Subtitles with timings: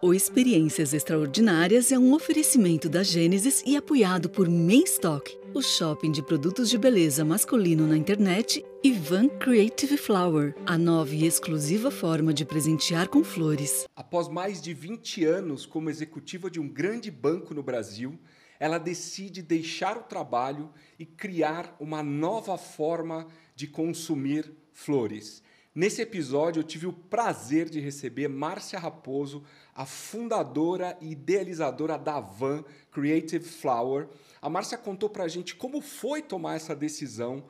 [0.00, 6.22] O Experiências Extraordinárias é um oferecimento da Gênesis e apoiado por Mainstock, o shopping de
[6.22, 12.32] produtos de beleza masculino na internet, e Van Creative Flower, a nova e exclusiva forma
[12.32, 13.88] de presentear com flores.
[13.96, 18.16] Após mais de 20 anos como executiva de um grande banco no Brasil,
[18.60, 23.26] ela decide deixar o trabalho e criar uma nova forma
[23.56, 25.42] de consumir flores.
[25.78, 29.44] Nesse episódio, eu tive o prazer de receber Márcia Raposo,
[29.78, 34.08] a fundadora e idealizadora da Van Creative Flower.
[34.42, 37.44] A Márcia contou para a gente como foi tomar essa decisão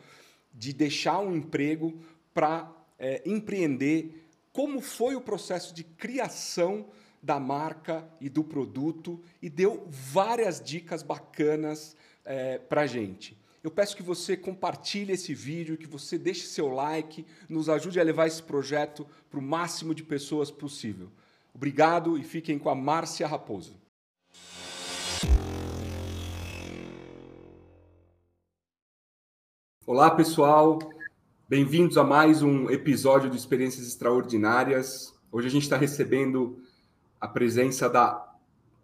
[0.52, 1.98] de deixar um emprego
[2.34, 6.88] para é, empreender, como foi o processo de criação
[7.22, 13.38] da marca e do produto e deu várias dicas bacanas é, para a gente.
[13.64, 18.04] Eu peço que você compartilhe esse vídeo, que você deixe seu like, nos ajude a
[18.04, 21.10] levar esse projeto para o máximo de pessoas possível.
[21.58, 23.76] Obrigado e fiquem com a Márcia Raposo.
[29.84, 30.78] Olá, pessoal.
[31.48, 35.12] Bem-vindos a mais um episódio de Experiências Extraordinárias.
[35.32, 36.62] Hoje a gente está recebendo
[37.20, 38.24] a presença da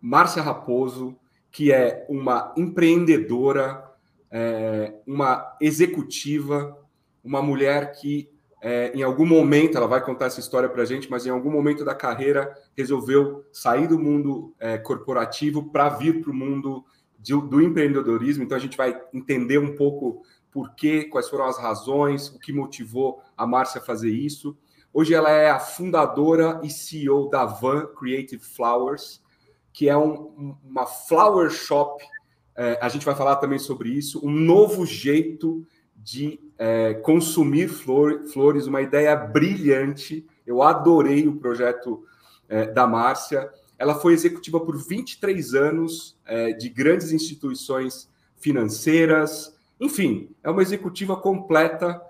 [0.02, 1.16] Márcia Raposo,
[1.52, 3.88] que é uma empreendedora
[4.32, 6.76] é, uma executiva,
[7.22, 8.28] uma mulher que,
[8.66, 11.50] é, em algum momento, ela vai contar essa história para a gente, mas em algum
[11.50, 16.82] momento da carreira resolveu sair do mundo é, corporativo para vir para o mundo
[17.18, 18.42] de, do empreendedorismo.
[18.42, 22.54] Então, a gente vai entender um pouco por quê, quais foram as razões, o que
[22.54, 24.56] motivou a Márcia a fazer isso.
[24.94, 29.22] Hoje ela é a fundadora e CEO da Van Creative Flowers,
[29.74, 32.02] que é um, uma flower shop
[32.56, 35.66] é, a gente vai falar também sobre isso, um novo jeito
[36.04, 40.26] de é, consumir flor, flores, uma ideia brilhante.
[40.46, 42.04] Eu adorei o projeto
[42.46, 43.50] é, da Márcia.
[43.78, 49.56] Ela foi executiva por 23 anos é, de grandes instituições financeiras.
[49.80, 52.00] Enfim, é uma executiva completa.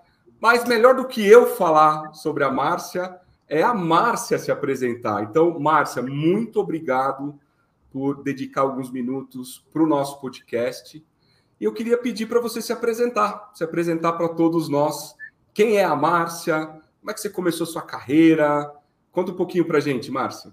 [0.40, 3.18] Mas melhor do que eu falar sobre a Márcia,
[3.48, 5.22] é a Márcia se apresentar.
[5.22, 7.38] Então, Márcia, muito obrigado
[7.92, 11.02] por dedicar alguns minutos para o nosso podcast.
[11.64, 15.16] E eu queria pedir para você se apresentar, se apresentar para todos nós.
[15.54, 16.66] Quem é a Márcia?
[17.00, 18.70] Como é que você começou sua carreira?
[19.10, 20.52] Conta um pouquinho para a gente, Márcia.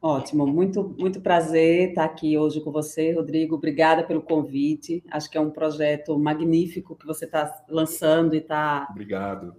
[0.00, 3.56] Ótimo, muito, muito prazer estar aqui hoje com você, Rodrigo.
[3.56, 5.02] Obrigada pelo convite.
[5.10, 8.86] Acho que é um projeto magnífico que você está lançando e está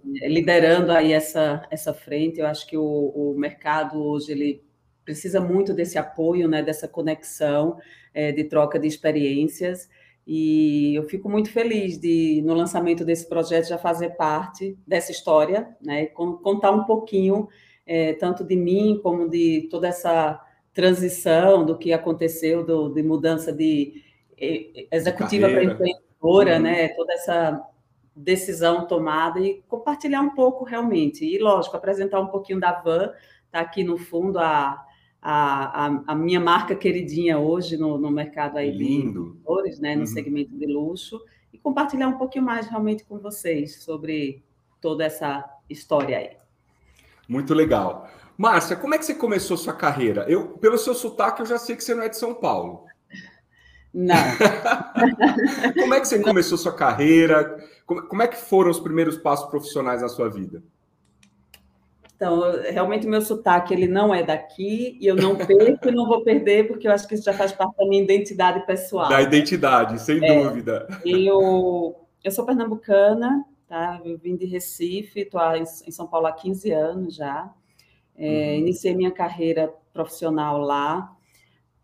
[0.06, 2.40] liderando aí essa, essa frente.
[2.40, 4.68] Eu acho que o, o mercado hoje ele
[5.04, 7.78] precisa muito desse apoio, né, dessa conexão,
[8.12, 9.88] é, de troca de experiências.
[10.26, 15.74] E eu fico muito feliz de, no lançamento desse projeto, já fazer parte dessa história,
[15.80, 17.48] né, contar um pouquinho,
[17.86, 20.38] é, tanto de mim como de toda essa
[20.74, 24.04] transição do que aconteceu, do, de mudança de
[24.92, 26.62] executiva para empreendedora, uhum.
[26.62, 27.66] né, toda essa
[28.14, 31.24] decisão tomada e compartilhar um pouco realmente.
[31.24, 33.12] E, lógico, apresentar um pouquinho da van,
[33.46, 34.84] está aqui no fundo a
[35.30, 39.34] a, a, a, minha marca queridinha hoje no, no mercado aí Lindo.
[39.34, 40.06] de flores, né, no uhum.
[40.06, 41.20] segmento de luxo,
[41.52, 44.42] e compartilhar um pouquinho mais realmente com vocês sobre
[44.80, 46.30] toda essa história aí.
[47.28, 48.08] Muito legal.
[48.38, 50.24] Márcia, como é que você começou sua carreira?
[50.28, 52.86] Eu, pelo seu sotaque, eu já sei que você não é de São Paulo.
[53.92, 54.16] Não.
[55.78, 57.62] como é que você começou sua carreira?
[57.84, 60.62] Como, como é que foram os primeiros passos profissionais na sua vida?
[62.18, 66.04] Então, realmente o meu sotaque ele não é daqui e eu não perco e não
[66.04, 69.08] vou perder porque eu acho que isso já faz parte da minha identidade pessoal.
[69.08, 70.88] Da identidade, sem é, dúvida.
[71.04, 74.00] Eu, eu sou pernambucana, tá?
[74.04, 77.48] Eu vim de Recife, estou em São Paulo há 15 anos já.
[78.16, 78.54] É, uhum.
[78.62, 81.14] Iniciei minha carreira profissional lá.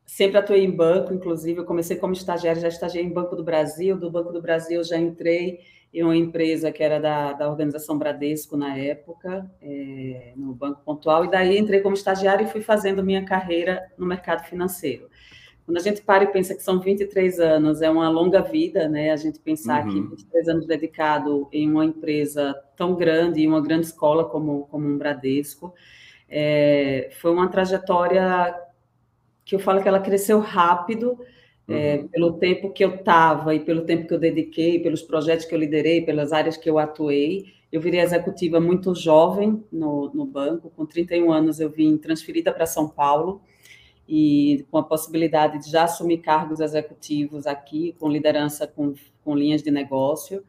[0.05, 3.97] Sempre atuei em banco, inclusive eu comecei como estagiária, já estagiei em Banco do Brasil,
[3.97, 5.61] do Banco do Brasil já entrei
[5.95, 11.25] em uma empresa que era da, da organização Bradesco na época, é, no Banco Pontual,
[11.25, 15.09] e daí entrei como estagiária e fui fazendo minha carreira no mercado financeiro.
[15.65, 19.13] Quando a gente para e pensa que são 23 anos, é uma longa vida, né?
[19.13, 19.93] A gente pensar uhum.
[19.93, 24.87] que 23 anos dedicado em uma empresa tão grande, em uma grande escola como, como
[24.87, 25.73] um Bradesco,
[26.29, 28.55] é, foi uma trajetória
[29.45, 31.19] que eu falo que ela cresceu rápido,
[31.69, 32.09] é, uhum.
[32.09, 35.59] pelo tempo que eu estava e pelo tempo que eu dediquei, pelos projetos que eu
[35.59, 37.55] liderei, pelas áreas que eu atuei.
[37.73, 42.67] Eu virei executiva muito jovem no, no banco, com 31 anos eu vim transferida para
[42.67, 43.41] São Paulo
[44.09, 48.95] e com a possibilidade de já assumir cargos executivos aqui, com liderança com,
[49.25, 50.45] com linhas de negócio.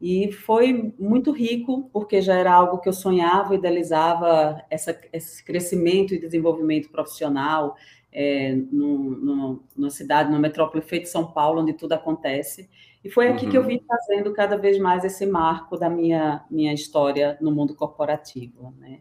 [0.00, 6.12] E foi muito rico, porque já era algo que eu sonhava, idealizava essa, esse crescimento
[6.12, 7.76] e desenvolvimento profissional
[8.12, 12.68] é, no, no, numa cidade, numa metrópole feita São Paulo, onde tudo acontece.
[13.04, 13.50] E foi aqui uhum.
[13.50, 13.68] que eu uhum.
[13.68, 18.74] vim fazendo cada vez mais esse marco da minha, minha história no mundo corporativo.
[18.78, 19.00] Né?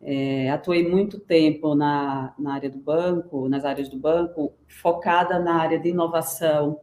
[0.00, 5.56] É, atuei muito tempo na, na área do banco, nas áreas do banco, focada na
[5.56, 6.80] área de inovação,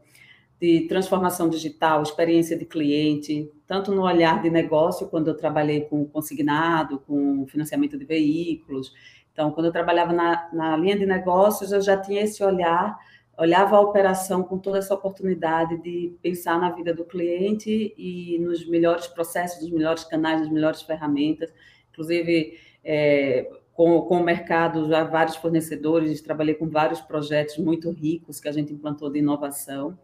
[0.59, 6.05] de transformação digital, experiência de cliente, tanto no olhar de negócio, quando eu trabalhei com
[6.05, 8.93] consignado, com financiamento de veículos.
[9.33, 12.97] Então, quando eu trabalhava na, na linha de negócios, eu já tinha esse olhar,
[13.37, 18.65] olhava a operação com toda essa oportunidade de pensar na vida do cliente e nos
[18.67, 21.51] melhores processos, nos melhores canais, nas melhores ferramentas.
[21.91, 28.39] Inclusive, é, com, com o mercado, já vários fornecedores, trabalhei com vários projetos muito ricos
[28.39, 29.97] que a gente implantou de inovação.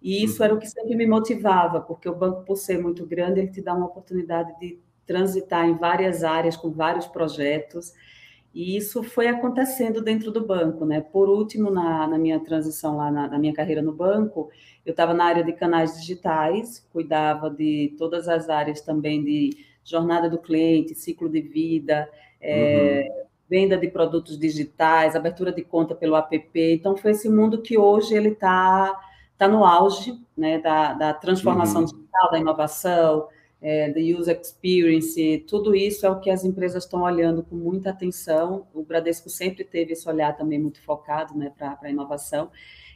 [0.00, 3.40] E isso era o que sempre me motivava, porque o banco, por ser muito grande,
[3.40, 7.92] ele te dá uma oportunidade de transitar em várias áreas, com vários projetos.
[8.58, 11.00] E isso foi acontecendo dentro do banco, né?
[11.00, 14.50] Por último, na, na minha transição lá, na, na minha carreira no banco,
[14.84, 20.28] eu estava na área de canais digitais, cuidava de todas as áreas também de jornada
[20.28, 22.10] do cliente, ciclo de vida,
[22.40, 23.26] é, uhum.
[23.48, 26.50] venda de produtos digitais, abertura de conta pelo app.
[26.56, 28.92] Então, foi esse mundo que hoje ele está
[29.38, 31.86] tá no auge né, da, da transformação uhum.
[31.86, 33.28] digital, da inovação,
[33.60, 37.90] é, da user experience, tudo isso é o que as empresas estão olhando com muita
[37.90, 38.66] atenção.
[38.72, 42.50] O Bradesco sempre teve esse olhar também muito focado né, para a inovação.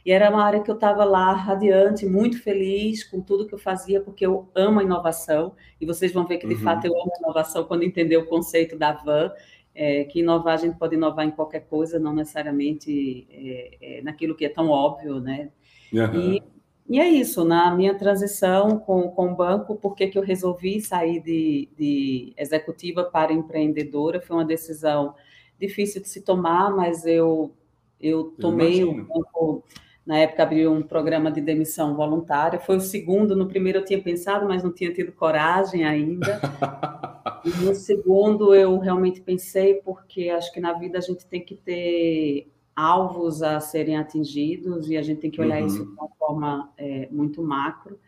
[0.05, 3.59] E era uma área que eu estava lá radiante, muito feliz com tudo que eu
[3.59, 5.53] fazia, porque eu amo a inovação.
[5.79, 6.61] E vocês vão ver que, de uhum.
[6.61, 9.31] fato, eu amo a inovação quando entender o conceito da van.
[9.75, 14.35] É, que inovar, a gente pode inovar em qualquer coisa, não necessariamente é, é, naquilo
[14.35, 15.49] que é tão óbvio, né?
[15.91, 16.33] Uhum.
[16.33, 16.43] E,
[16.89, 21.21] e, é isso, na minha transição com, com o banco, por que eu resolvi sair
[21.21, 24.21] de, de executiva para empreendedora?
[24.21, 25.15] Foi uma decisão
[25.59, 27.53] difícil de se tomar, mas eu,
[27.99, 29.63] eu tomei o banco
[30.05, 32.59] na época abriu um programa de demissão voluntária.
[32.59, 33.35] Foi o segundo.
[33.35, 36.41] No primeiro eu tinha pensado, mas não tinha tido coragem ainda.
[37.63, 42.51] no segundo eu realmente pensei, porque acho que na vida a gente tem que ter
[42.75, 45.67] alvos a serem atingidos e a gente tem que olhar uhum.
[45.67, 47.99] isso de uma forma é, muito macro.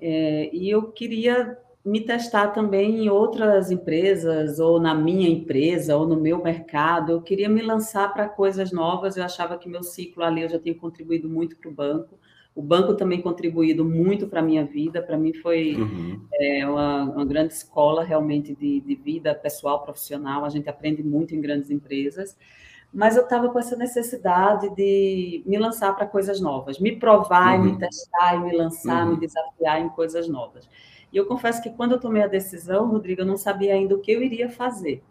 [0.00, 6.06] É, e eu queria me testar também em outras empresas, ou na minha empresa, ou
[6.06, 7.12] no meu mercado.
[7.12, 9.16] Eu queria me lançar para coisas novas.
[9.16, 12.18] Eu achava que meu ciclo ali eu já tinha contribuído muito para o banco.
[12.54, 15.00] O banco também contribuído muito para a minha vida.
[15.00, 16.20] Para mim foi uhum.
[16.34, 20.44] é, uma, uma, grande escola realmente de, de vida pessoal, profissional.
[20.44, 22.36] A gente aprende muito em grandes empresas
[22.92, 27.66] mas eu estava com essa necessidade de me lançar para coisas novas, me provar uhum.
[27.66, 29.14] me testar me lançar, uhum.
[29.14, 30.68] me desafiar em coisas novas.
[31.12, 34.00] E eu confesso que quando eu tomei a decisão, Rodrigo, eu não sabia ainda o
[34.00, 35.02] que eu iria fazer.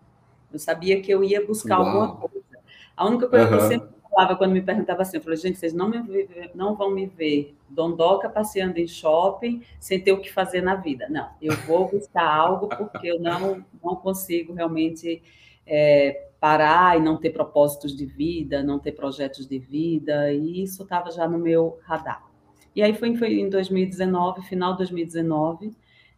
[0.51, 1.87] Eu sabia que eu ia buscar Uau.
[1.87, 2.59] alguma coisa.
[2.95, 3.51] A única coisa uhum.
[3.51, 6.01] que eu sempre falava quando me perguntava assim, eu falei, gente, vocês não, me,
[6.55, 11.07] não vão me ver dondoca passeando em shopping sem ter o que fazer na vida.
[11.09, 15.21] Não, eu vou buscar algo porque eu não, não consigo realmente
[15.65, 20.83] é, parar e não ter propósitos de vida, não ter projetos de vida, e isso
[20.83, 22.27] estava já no meu radar.
[22.75, 25.71] E aí foi, foi em 2019, final de 2019,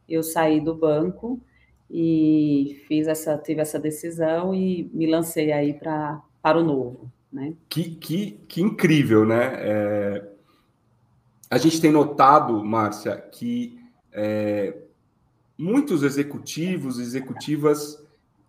[0.07, 1.39] eu saí do banco
[1.89, 7.53] e fiz essa, tive essa decisão e me lancei aí para para o novo, né?
[7.69, 9.53] Que, que, que incrível, né?
[9.57, 10.31] É...
[11.49, 13.79] A gente tem notado, Márcia, que
[14.11, 14.77] é...
[15.57, 18.01] muitos executivos, executivas,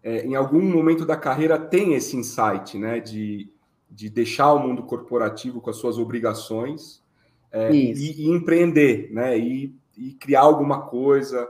[0.03, 3.01] é, em algum momento da carreira têm esse insight, né?
[3.01, 3.49] De,
[3.91, 7.03] de deixar o mundo corporativo com as suas obrigações
[7.51, 9.39] é, e, e, empreender, né?
[9.39, 11.49] E e criar alguma coisa.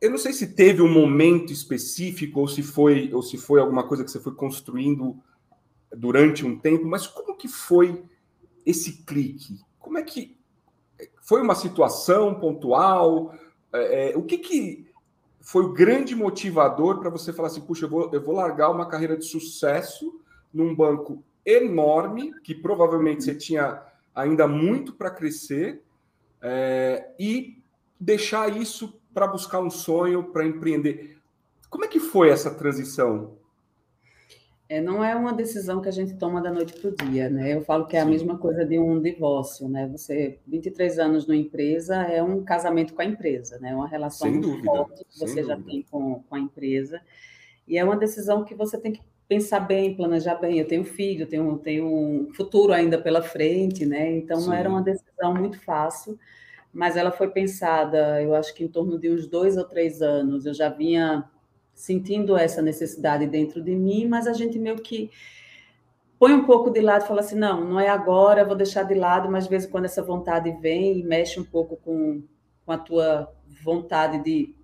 [0.00, 3.86] Eu não sei se teve um momento específico ou se foi ou se foi alguma
[3.86, 5.16] coisa que você foi construindo
[5.94, 8.04] durante um tempo, mas como que foi
[8.64, 9.60] esse clique?
[9.78, 10.36] Como é que
[11.22, 13.34] foi uma situação pontual?
[13.72, 14.86] É, é, o que, que
[15.40, 18.86] foi o grande motivador para você falar assim, puxa, eu vou, eu vou largar uma
[18.86, 20.20] carreira de sucesso
[20.52, 23.80] num banco enorme, que provavelmente você tinha
[24.14, 25.82] ainda muito para crescer,
[26.42, 27.62] é, e
[27.98, 31.16] deixar isso para buscar um sonho, para empreender.
[31.70, 33.36] Como é que foi essa transição?
[34.68, 37.54] É, não é uma decisão que a gente toma da noite para o dia, né?
[37.54, 38.10] Eu falo que é a Sim.
[38.10, 39.86] mesma coisa de um divórcio, né?
[39.88, 43.74] Você, 23 anos numa empresa, é um casamento com a empresa, né?
[43.74, 45.70] Uma relação Sem muito forte que você Sem já dúvida.
[45.70, 47.00] tem com, com a empresa.
[47.66, 50.58] E é uma decisão que você tem que pensar bem, planejar bem.
[50.58, 54.16] Eu tenho filho, tenho, tenho um futuro ainda pela frente, né?
[54.16, 54.46] Então, Sim.
[54.48, 56.18] não era uma decisão muito fácil,
[56.72, 60.44] mas ela foi pensada, eu acho que em torno de uns dois ou três anos.
[60.44, 61.24] Eu já vinha
[61.76, 65.10] sentindo essa necessidade dentro de mim, mas a gente meio que
[66.18, 68.94] põe um pouco de lado e fala assim, não, não é agora, vou deixar de
[68.94, 72.22] lado, mas de vez em quando essa vontade vem e mexe um pouco com,
[72.64, 73.30] com a tua
[73.62, 74.56] vontade de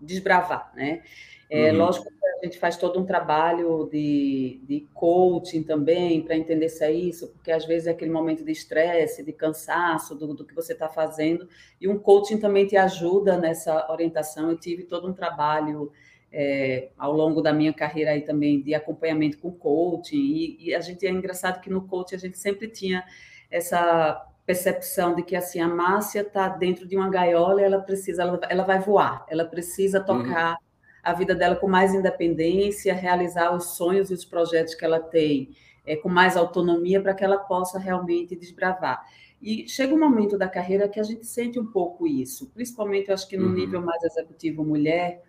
[0.00, 1.02] desbravar, né?
[1.50, 1.78] É, uhum.
[1.78, 6.84] Lógico que a gente faz todo um trabalho de, de coaching também para entender se
[6.84, 10.54] é isso, porque às vezes é aquele momento de estresse, de cansaço do, do que
[10.54, 11.48] você está fazendo,
[11.80, 14.50] e um coaching também te ajuda nessa orientação.
[14.50, 15.90] Eu tive todo um trabalho
[16.32, 20.80] é, ao longo da minha carreira aí também de acompanhamento com coaching, e, e a
[20.80, 23.04] gente é engraçado que no coaching a gente sempre tinha
[23.50, 28.22] essa percepção de que assim a Márcia está dentro de uma gaiola e ela precisa,
[28.22, 30.04] ela, ela vai voar, ela precisa uhum.
[30.04, 30.56] tocar uhum.
[31.02, 35.50] a vida dela com mais independência, realizar os sonhos e os projetos que ela tem
[35.86, 39.04] é, com mais autonomia para que ela possa realmente desbravar.
[39.42, 43.14] E chega um momento da carreira que a gente sente um pouco isso, principalmente eu
[43.14, 43.54] acho que no uhum.
[43.54, 45.22] nível mais executivo mulher,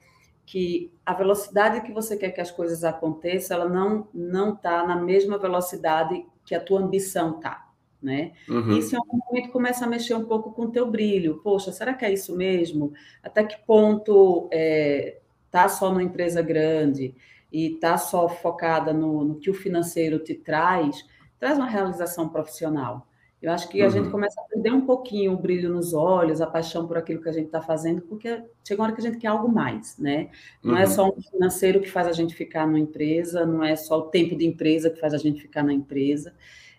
[0.51, 4.97] que a velocidade que você quer que as coisas aconteçam, ela não não está na
[4.97, 8.33] mesma velocidade que a tua ambição está né?
[8.49, 8.77] Uhum.
[8.77, 11.39] Isso em algum momento começa a mexer um pouco com o teu brilho.
[11.43, 12.91] Poxa, será que é isso mesmo?
[13.21, 15.19] Até que ponto é,
[15.51, 17.13] tá só numa empresa grande
[17.51, 21.05] e tá só focada no, no, que o financeiro te traz,
[21.39, 23.07] traz uma realização profissional.
[23.41, 24.11] Eu acho que a gente uhum.
[24.11, 27.31] começa a perder um pouquinho o brilho nos olhos, a paixão por aquilo que a
[27.31, 30.29] gente está fazendo, porque chega uma hora que a gente quer algo mais, né?
[30.63, 30.83] Não é uhum.
[30.83, 34.03] é só um financeiro que faz a gente ficar numa empresa, não é só o
[34.03, 36.33] tempo de empresa que faz a gente ficar na empresa.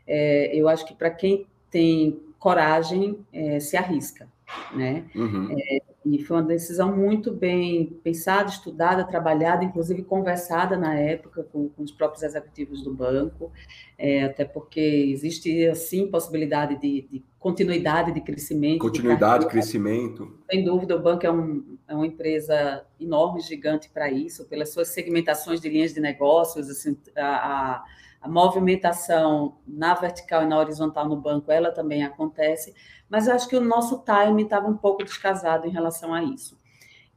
[0.07, 4.28] É, eu acho que para quem tem coragem, é, se arrisca,
[4.75, 5.04] né?
[5.14, 5.57] Uhum.
[5.59, 11.69] É, e foi uma decisão muito bem pensada, estudada, trabalhada, inclusive conversada na época com,
[11.69, 13.53] com os próprios executivos do banco,
[13.97, 18.81] é, até porque existe, assim, possibilidade de, de continuidade de crescimento.
[18.81, 20.39] Continuidade, de crescimento.
[20.51, 24.89] Sem dúvida, o banco é, um, é uma empresa enorme, gigante para isso, pelas suas
[24.89, 27.85] segmentações de linhas de negócios, assim, a, a
[28.23, 32.73] a movimentação na vertical e na horizontal no banco, ela também acontece,
[33.12, 36.59] mas acho que o nosso time estava um pouco descasado em relação a isso.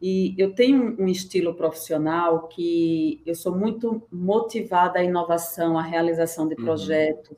[0.01, 6.49] E eu tenho um estilo profissional que eu sou muito motivada à inovação, à realização
[6.49, 6.65] de uhum.
[6.65, 7.29] projetos.
[7.29, 7.37] Uhum.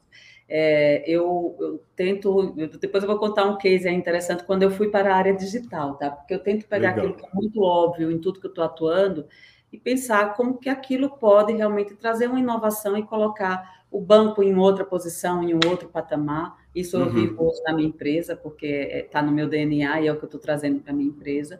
[0.49, 4.89] É, eu, eu, tento, eu, depois eu vou contar um case interessante quando eu fui
[4.89, 6.09] para a área digital, tá?
[6.09, 7.05] Porque eu tento pegar Legal.
[7.05, 9.27] aquilo que é muito óbvio em tudo que eu estou atuando
[9.71, 14.55] e pensar como que aquilo pode realmente trazer uma inovação e colocar o banco em
[14.55, 16.57] outra posição, em um outro patamar.
[16.79, 17.13] Isso eu uhum.
[17.13, 18.67] vivo hoje na minha empresa, porque
[19.05, 21.59] está no meu DNA e é o que eu estou trazendo para a minha empresa.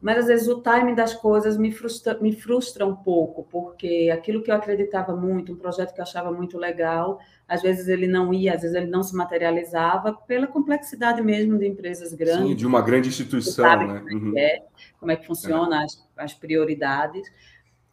[0.00, 4.42] Mas às vezes o timing das coisas me frustra, me frustra um pouco, porque aquilo
[4.42, 8.32] que eu acreditava muito, um projeto que eu achava muito legal, às vezes ele não
[8.32, 12.48] ia, às vezes ele não se materializava pela complexidade mesmo de empresas grandes.
[12.48, 14.00] Sim, de uma grande instituição, né?
[14.00, 14.38] Como é, uhum.
[14.38, 14.62] é,
[15.00, 15.84] como é que funciona, é.
[15.84, 17.26] As, as prioridades.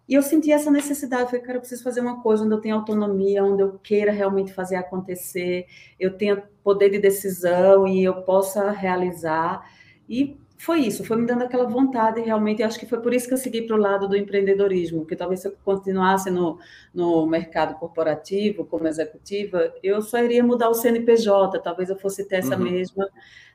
[0.07, 2.59] E eu senti essa necessidade, eu falei, cara, eu preciso fazer uma coisa onde eu
[2.59, 5.65] tenha autonomia, onde eu queira realmente fazer acontecer,
[5.97, 9.65] eu tenha poder de decisão e eu possa realizar.
[10.09, 12.63] E foi isso, foi me dando aquela vontade realmente.
[12.63, 15.41] Acho que foi por isso que eu segui para o lado do empreendedorismo, porque talvez
[15.41, 16.57] se eu continuasse no,
[16.93, 22.37] no mercado corporativo, como executiva, eu só iria mudar o CNPJ, talvez eu fosse ter
[22.37, 22.63] essa uhum.
[22.63, 23.09] mesma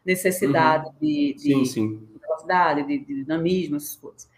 [0.04, 0.94] necessidade uhum.
[1.00, 2.08] de, de, sim, sim.
[2.20, 4.28] velocidade, de, de dinamismo, essas coisas.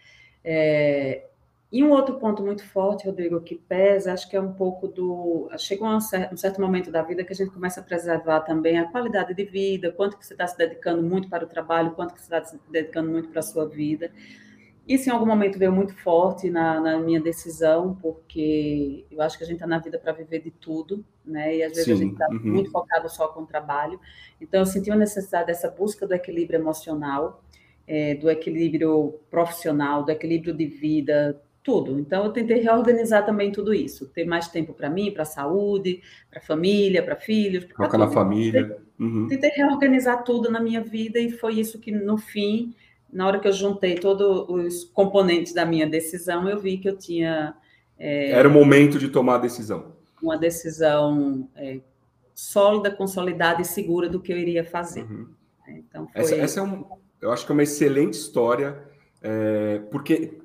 [0.43, 1.25] É,
[1.71, 5.49] e um outro ponto muito forte, Rodrigo, que pesa, acho que é um pouco do.
[5.57, 8.77] Chega um certo, um certo momento da vida que a gente começa a preservar também
[8.77, 12.13] a qualidade de vida, quanto que você está se dedicando muito para o trabalho, quanto
[12.13, 14.11] que você está se dedicando muito para a sua vida.
[14.85, 19.43] Isso em algum momento veio muito forte na, na minha decisão, porque eu acho que
[19.45, 21.55] a gente está na vida para viver de tudo, né?
[21.55, 21.93] E às vezes Sim.
[21.93, 22.51] a gente está uhum.
[22.51, 23.97] muito focado só com o trabalho.
[24.41, 27.41] Então eu senti a necessidade dessa busca do equilíbrio emocional,
[27.87, 31.99] é, do equilíbrio profissional, do equilíbrio de vida, tudo.
[31.99, 36.01] Então, eu tentei reorganizar também tudo isso, ter mais tempo para mim, para a saúde,
[36.29, 37.65] para a família, para filhos.
[37.75, 38.77] Focar na família.
[38.99, 39.27] Uhum.
[39.27, 42.73] Tentei reorganizar tudo na minha vida e foi isso que, no fim,
[43.11, 46.97] na hora que eu juntei todos os componentes da minha decisão, eu vi que eu
[46.97, 47.55] tinha.
[47.97, 49.93] É, Era o momento de tomar a decisão.
[50.21, 51.79] Uma decisão é,
[52.33, 55.03] sólida, consolidada e segura do que eu iria fazer.
[55.03, 55.27] Uhum.
[55.67, 56.21] Então, foi...
[56.21, 56.85] essa, essa, é um,
[57.21, 58.77] eu acho que é uma excelente história,
[59.21, 60.40] é, porque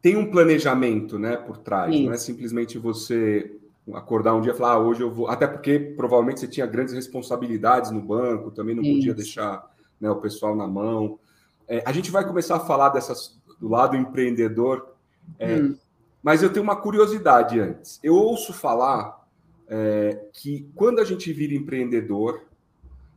[0.00, 1.94] tem um planejamento, né, por trás.
[1.94, 2.04] Isso.
[2.04, 3.54] Não é simplesmente você
[3.94, 5.28] acordar um dia e falar, ah, hoje eu vou.
[5.28, 8.94] Até porque provavelmente você tinha grandes responsabilidades no banco, também não Isso.
[8.94, 11.18] podia deixar né, o pessoal na mão.
[11.66, 14.94] É, a gente vai começar a falar dessas do lado empreendedor,
[15.38, 15.76] é, hum.
[16.22, 17.98] mas eu tenho uma curiosidade antes.
[18.02, 19.26] Eu ouço falar
[19.66, 22.42] é, que quando a gente vira empreendedor,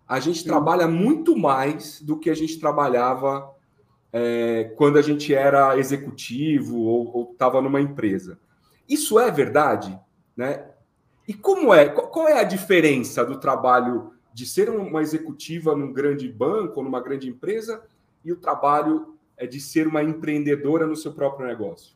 [0.08, 3.50] a gente trabalha muito mais do que a gente trabalhava
[4.14, 8.38] é, quando a gente era executivo ou estava numa empresa.
[8.88, 9.98] Isso é verdade,
[10.36, 10.66] né?
[11.28, 11.88] E como é?
[11.88, 17.00] Qual é a diferença do trabalho de ser uma executiva num grande banco ou numa
[17.00, 17.84] grande empresa
[18.24, 21.96] e o trabalho é de ser uma empreendedora no seu próprio negócio?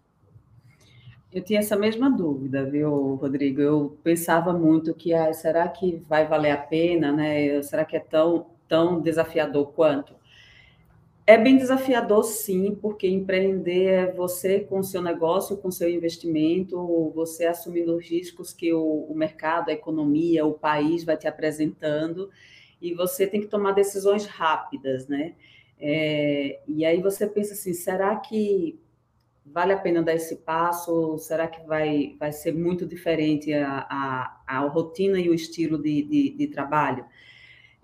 [1.34, 3.60] Eu tinha essa mesma dúvida, viu, Rodrigo?
[3.60, 7.62] Eu pensava muito que, ah, será que vai valer a pena, né?
[7.62, 10.15] Será que é tão, tão desafiador quanto?
[11.27, 15.89] É bem desafiador, sim, porque empreender é você com o seu negócio, com o seu
[15.89, 21.27] investimento, você assumindo os riscos que o, o mercado, a economia, o país vai te
[21.27, 22.29] apresentando,
[22.79, 25.34] e você tem que tomar decisões rápidas, né?
[25.79, 28.79] É, e aí você pensa assim, será que
[29.44, 31.17] vale a pena dar esse passo?
[31.17, 36.03] Será que vai, vai ser muito diferente a, a, a rotina e o estilo de,
[36.03, 37.03] de, de trabalho?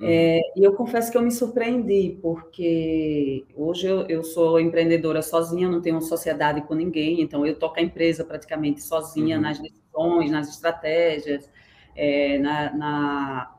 [0.01, 0.07] Uhum.
[0.09, 5.69] É, e eu confesso que eu me surpreendi, porque hoje eu, eu, sou empreendedora sozinha,
[5.69, 9.43] não tenho sociedade com ninguém, então eu toco a empresa praticamente sozinha uhum.
[9.43, 11.47] nas decisões, nas estratégias,
[11.95, 13.55] é, na, na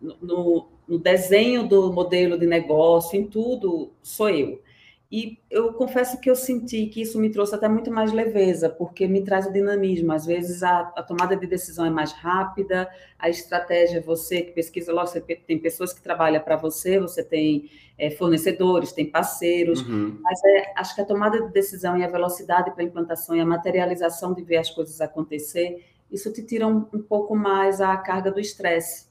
[0.00, 4.62] no, no desenho do modelo de negócio, em tudo, sou eu.
[5.10, 9.08] E eu confesso que eu senti que isso me trouxe até muito mais leveza, porque
[9.08, 10.12] me traz o dinamismo.
[10.12, 12.88] Às vezes a, a tomada de decisão é mais rápida,
[13.18, 17.68] a estratégia, você que pesquisa logo, você tem pessoas que trabalham para você, você tem
[17.98, 20.16] é, fornecedores, tem parceiros, uhum.
[20.22, 23.40] mas é, acho que a tomada de decisão e a velocidade para a implantação e
[23.40, 27.96] a materialização de ver as coisas acontecer, isso te tira um, um pouco mais a
[27.96, 29.10] carga do estresse.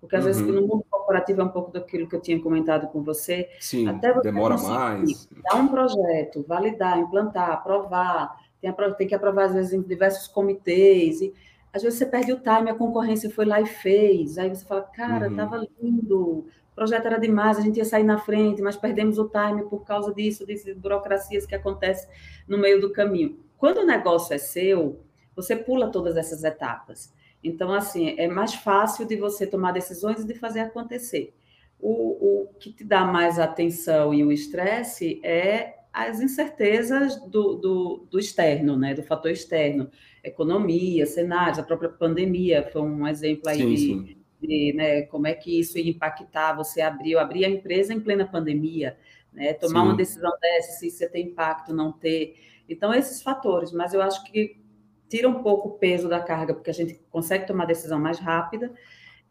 [0.00, 0.26] Porque às uhum.
[0.26, 3.48] vezes no mundo corporativo é um pouco daquilo que eu tinha comentado com você.
[3.60, 5.28] Sim, até você demora mais.
[5.44, 11.20] Dar um projeto, validar, implantar, aprovar, tem, tem, que aprovar às vezes em diversos comitês.
[11.20, 11.32] E,
[11.72, 14.36] às vezes você perde o time, a concorrência foi lá e fez.
[14.36, 15.66] Aí você fala, cara, estava uhum.
[15.80, 19.62] lindo, o projeto era demais, a gente ia sair na frente, mas perdemos o time
[19.64, 22.08] por causa disso, dessas burocracias que acontecem
[22.48, 23.38] no meio do caminho.
[23.56, 25.00] Quando o negócio é seu,
[25.34, 27.14] você pula todas essas etapas.
[27.46, 31.32] Então, assim, é mais fácil de você tomar decisões e de fazer acontecer.
[31.78, 38.06] O, o que te dá mais atenção e o estresse é as incertezas do, do,
[38.10, 38.94] do, externo, né?
[38.94, 39.88] do fator externo.
[40.24, 44.16] Economia, cenários, a própria pandemia foi um exemplo aí sim, de, sim.
[44.42, 46.54] de né, como é que isso ia impactar.
[46.54, 48.98] Você abriu, abrir a empresa em plena pandemia,
[49.32, 49.52] né?
[49.52, 49.86] tomar sim.
[49.86, 52.34] uma decisão dessa, se você tem impacto, não ter.
[52.68, 54.65] Então, esses fatores, mas eu acho que
[55.08, 58.72] tira um pouco o peso da carga, porque a gente consegue tomar decisão mais rápida.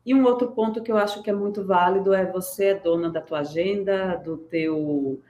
[0.05, 3.09] E um outro ponto que eu acho que é muito válido é você é dona
[3.09, 5.21] da tua agenda, do teu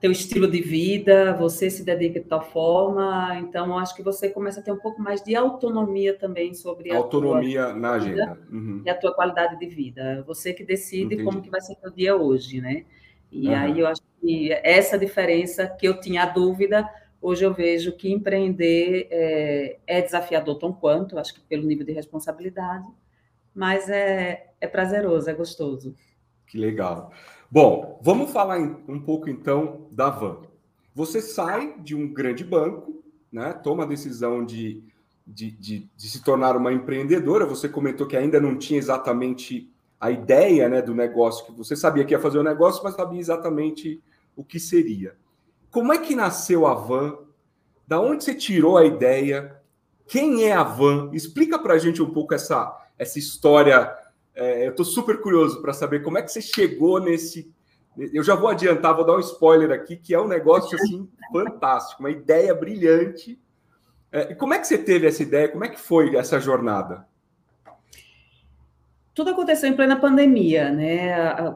[0.00, 4.30] teu estilo de vida, você se dedica de tal forma, então eu acho que você
[4.30, 8.38] começa a ter um pouco mais de autonomia também sobre autonomia a autonomia na agenda
[8.48, 8.82] uhum.
[8.86, 10.22] e a tua qualidade de vida.
[10.24, 11.24] Você que decide Entendi.
[11.24, 12.84] como que vai ser o dia hoje, né?
[13.30, 13.56] E uhum.
[13.56, 16.88] aí eu acho que essa diferença que eu tinha a dúvida
[17.20, 21.92] Hoje eu vejo que empreender é, é desafiador tão quanto, acho que pelo nível de
[21.92, 22.86] responsabilidade,
[23.54, 25.94] mas é, é prazeroso, é gostoso.
[26.46, 27.12] Que legal.
[27.50, 30.38] Bom, vamos falar um pouco então da Van.
[30.94, 33.02] Você sai de um grande banco,
[33.32, 34.82] né, toma a decisão de,
[35.26, 37.46] de, de, de, se tornar uma empreendedora.
[37.46, 42.04] Você comentou que ainda não tinha exatamente a ideia né, do negócio, que você sabia
[42.04, 44.00] que ia fazer o negócio, mas sabia exatamente
[44.36, 45.14] o que seria.
[45.70, 47.18] Como é que nasceu a Van?
[47.86, 49.60] Da onde você tirou a ideia?
[50.06, 51.10] Quem é a Van?
[51.12, 53.94] Explica para a gente um pouco essa, essa história.
[54.34, 57.52] É, eu estou super curioso para saber como é que você chegou nesse.
[57.96, 62.00] Eu já vou adiantar, vou dar um spoiler aqui, que é um negócio assim fantástico,
[62.00, 63.40] uma ideia brilhante.
[64.12, 65.48] É, e como é que você teve essa ideia?
[65.48, 67.07] Como é que foi essa jornada?
[69.18, 71.12] Tudo aconteceu em plena pandemia, né?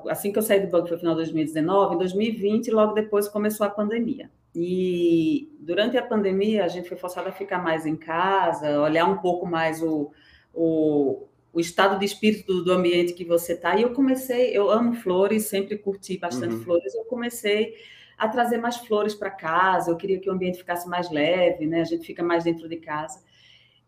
[0.08, 3.28] Assim que eu saí do banco foi no final de 2019, em 2020, logo depois
[3.28, 4.28] começou a pandemia.
[4.52, 9.18] E durante a pandemia, a gente foi forçado a ficar mais em casa, olhar um
[9.18, 10.10] pouco mais o,
[10.52, 13.76] o, o estado de espírito do ambiente que você está.
[13.76, 16.64] E eu comecei, eu amo flores, sempre curti bastante uhum.
[16.64, 17.74] flores, eu comecei
[18.18, 21.82] a trazer mais flores para casa, eu queria que o ambiente ficasse mais leve, né?
[21.82, 23.22] A gente fica mais dentro de casa.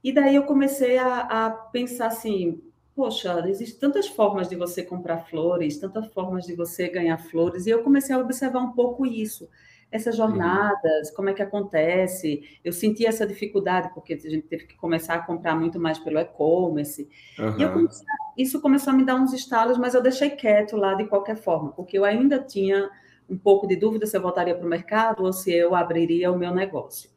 [0.05, 2.63] E daí eu comecei a, a pensar assim,
[2.95, 7.71] poxa, existem tantas formas de você comprar flores, tantas formas de você ganhar flores, e
[7.71, 9.49] eu comecei a observar um pouco isso,
[9.91, 10.29] essas uhum.
[10.29, 12.59] jornadas, como é que acontece.
[12.65, 16.19] Eu senti essa dificuldade, porque a gente teve que começar a comprar muito mais pelo
[16.19, 17.09] e-commerce.
[17.39, 17.61] Uhum.
[17.61, 21.07] E comecei, isso começou a me dar uns estalos, mas eu deixei quieto lá de
[21.07, 22.91] qualquer forma, porque eu ainda tinha
[23.29, 26.39] um pouco de dúvida se eu voltaria para o mercado ou se eu abriria o
[26.39, 27.11] meu negócio.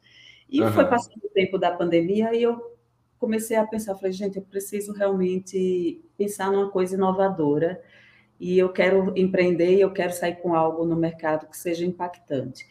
[0.48, 0.72] E uhum.
[0.72, 2.77] foi passando o tempo da pandemia e eu
[3.18, 7.82] comecei a pensar, falei, gente, eu preciso realmente pensar numa coisa inovadora.
[8.40, 12.64] e eu quero empreender, e eu quero sair com algo no mercado que seja impactante.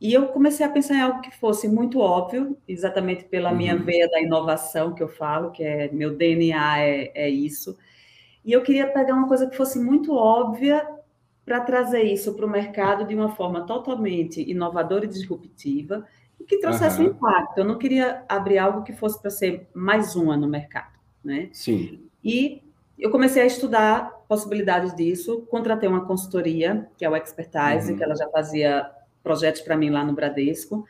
[0.00, 3.56] E eu comecei a pensar em algo que fosse muito óbvio, exatamente pela uhum.
[3.56, 7.78] minha veia da inovação que eu falo, que é meu DNA é, é isso.
[8.44, 10.86] E eu queria pegar uma coisa que fosse muito óbvia
[11.44, 16.04] para trazer isso para o mercado de uma forma totalmente inovadora e disruptiva
[16.40, 17.08] e que trouxesse uhum.
[17.08, 17.58] impacto.
[17.58, 21.48] Eu não queria abrir algo que fosse para ser mais uma no mercado, né?
[21.52, 22.08] Sim.
[22.22, 22.62] E
[22.98, 27.98] eu comecei a estudar possibilidades disso, contratei uma consultoria, que é o Expertise, uhum.
[27.98, 28.90] que ela já fazia
[29.22, 30.86] projetos para mim lá no Bradesco.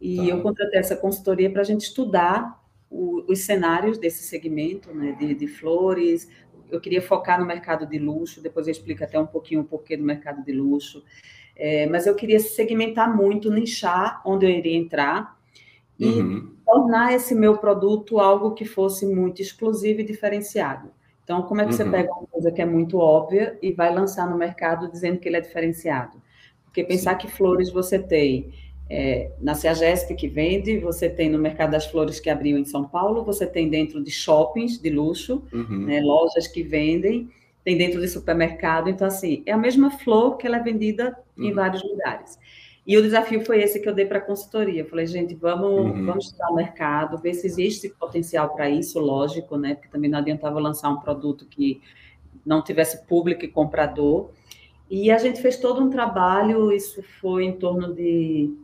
[0.00, 0.22] E tá.
[0.24, 5.34] eu contratei essa consultoria para a gente estudar o, os cenários desse segmento, né, de,
[5.34, 6.28] de, flores.
[6.70, 9.96] Eu queria focar no mercado de luxo, depois eu explico até um pouquinho o porquê
[9.96, 11.04] do mercado de luxo.
[11.56, 15.38] É, mas eu queria segmentar muito, nichar onde eu iria entrar
[15.98, 16.52] e uhum.
[16.66, 20.90] tornar esse meu produto algo que fosse muito exclusivo e diferenciado.
[21.22, 21.76] Então, como é que uhum.
[21.76, 25.28] você pega uma coisa que é muito óbvia e vai lançar no mercado dizendo que
[25.28, 26.20] ele é diferenciado?
[26.64, 27.18] Porque pensar Sim.
[27.18, 28.52] que flores você tem
[28.88, 32.84] é, na Ciagesp que vende, você tem no Mercado das Flores que abriu em São
[32.84, 35.86] Paulo, você tem dentro de shoppings de luxo, uhum.
[35.86, 37.30] né, lojas que vendem,
[37.64, 38.88] tem dentro de supermercado.
[38.88, 41.46] Então, assim, é a mesma flor que ela é vendida uhum.
[41.46, 42.38] em vários lugares.
[42.86, 44.82] E o desafio foi esse que eu dei para a consultoria.
[44.82, 46.04] Eu falei, gente, vamos, uhum.
[46.04, 49.74] vamos estudar o mercado, ver se existe potencial para isso, lógico, né?
[49.74, 51.80] Porque também não adiantava lançar um produto que
[52.44, 54.30] não tivesse público e comprador.
[54.90, 58.54] E a gente fez todo um trabalho, isso foi em torno de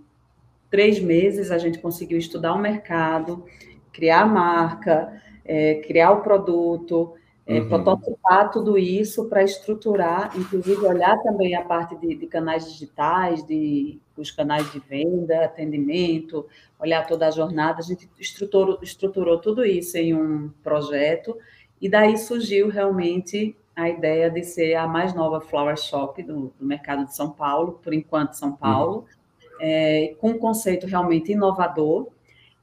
[0.71, 3.45] três meses, a gente conseguiu estudar o mercado,
[3.91, 7.15] criar a marca, é, criar o produto,
[7.51, 7.69] é, uhum.
[7.69, 13.99] prototipar tudo isso para estruturar, inclusive olhar também a parte de, de, canais digitais, de
[14.17, 16.47] os canais de venda, atendimento,
[16.79, 17.81] olhar toda a jornada.
[17.81, 21.37] A gente estruturou, estruturou tudo isso em um projeto
[21.81, 26.65] e daí surgiu realmente a ideia de ser a mais nova flower shop do, do
[26.65, 29.59] mercado de São Paulo, por enquanto São Paulo, uhum.
[29.61, 32.07] é, com um conceito realmente inovador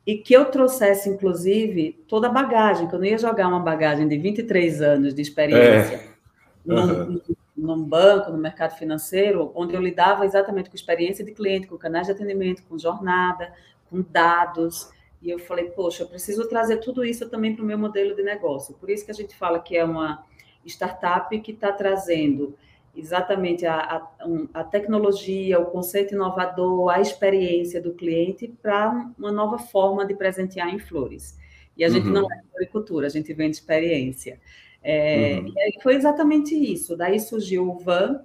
[0.08, 4.08] e que eu trouxesse, inclusive, toda a bagagem, que eu não ia jogar uma bagagem
[4.08, 6.74] de 23 anos de experiência é.
[6.74, 6.86] uhum.
[6.96, 7.22] num,
[7.58, 12.08] num banco, no mercado financeiro, onde eu lidava exatamente com experiência de cliente, com canais
[12.08, 13.52] de atendimento, com jornada,
[13.90, 14.90] com dados,
[15.22, 18.24] e eu falei, poxa, eu preciso trazer tudo isso também para o meu modelo de
[18.24, 18.76] negócio.
[18.76, 20.24] Por isso que a gente fala que é uma
[20.66, 22.56] startup que está trazendo
[22.98, 24.10] exatamente a, a,
[24.54, 30.74] a, tecnologia, o conceito inovador, a experiência do cliente para uma nova forma de presentear
[30.74, 31.38] em flores.
[31.78, 32.14] E a gente uhum.
[32.14, 34.40] não é agricultura, a gente vende experiência.
[34.84, 35.54] É, uhum.
[35.56, 36.98] E foi exatamente isso.
[36.98, 38.20] Daí surgiu o Van.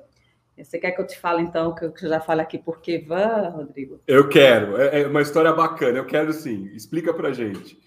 [0.57, 3.51] Você quer que eu te fale, então, que eu já falo aqui por que Van,
[3.51, 4.01] Rodrigo?
[4.07, 4.81] Eu quero.
[4.81, 5.99] É, é uma história bacana.
[5.99, 6.71] Eu quero sim.
[6.75, 7.79] Explica para gente.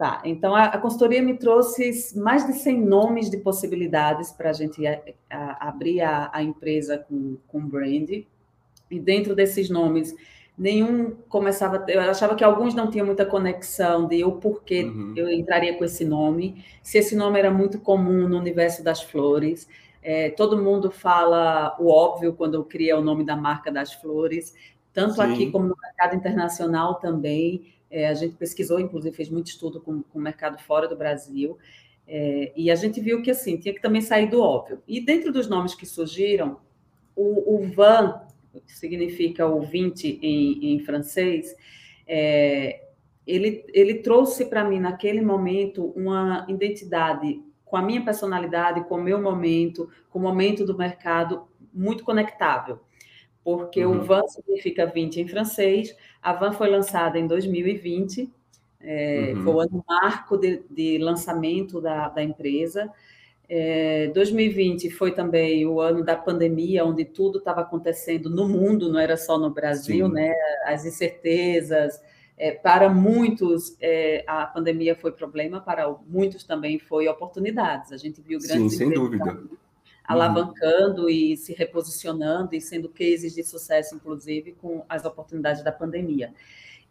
[0.00, 4.52] Tá, então a, a, consultoria me trouxe mais de 100 nomes de possibilidades para a
[4.54, 4.80] gente
[5.28, 8.08] abrir a, a, empresa com, com brand.
[8.90, 10.16] E dentro desses nomes,
[10.56, 11.84] nenhum começava.
[11.86, 15.12] Eu achava que alguns não tinham muita conexão de o porquê uhum.
[15.14, 19.68] eu entraria com esse nome, se esse nome era muito comum no universo das flores.
[20.02, 24.54] É, todo mundo fala o óbvio quando cria o nome da marca das flores,
[24.94, 25.20] tanto Sim.
[25.20, 27.78] aqui como no mercado internacional também.
[27.90, 31.58] É, a gente pesquisou, inclusive, fez muito estudo com, com o mercado fora do Brasil.
[32.06, 34.82] É, e a gente viu que assim tinha que também sair do óbvio.
[34.86, 36.60] E dentro dos nomes que surgiram,
[37.16, 38.22] o, o van,
[38.66, 41.54] que significa ouvinte em, em francês,
[42.06, 42.84] é,
[43.26, 49.02] ele, ele trouxe para mim naquele momento uma identidade com a minha personalidade, com o
[49.02, 52.80] meu momento, com o momento do mercado muito conectável
[53.42, 53.98] porque uhum.
[53.98, 55.94] o van significa 20 em francês.
[56.22, 58.30] A van foi lançada em 2020,
[58.80, 59.42] é, uhum.
[59.42, 62.90] foi o ano marco de, de lançamento da, da empresa.
[63.48, 69.00] É, 2020 foi também o ano da pandemia, onde tudo estava acontecendo no mundo, não
[69.00, 70.12] era só no Brasil, Sim.
[70.12, 70.32] né?
[70.66, 72.00] As incertezas.
[72.38, 77.92] É, para muitos, é, a pandemia foi problema, para muitos também foi oportunidades.
[77.92, 79.38] A gente viu grandes Sim, sem dúvida
[80.10, 81.08] alavancando uhum.
[81.08, 86.34] e se reposicionando e sendo cases de sucesso, inclusive, com as oportunidades da pandemia.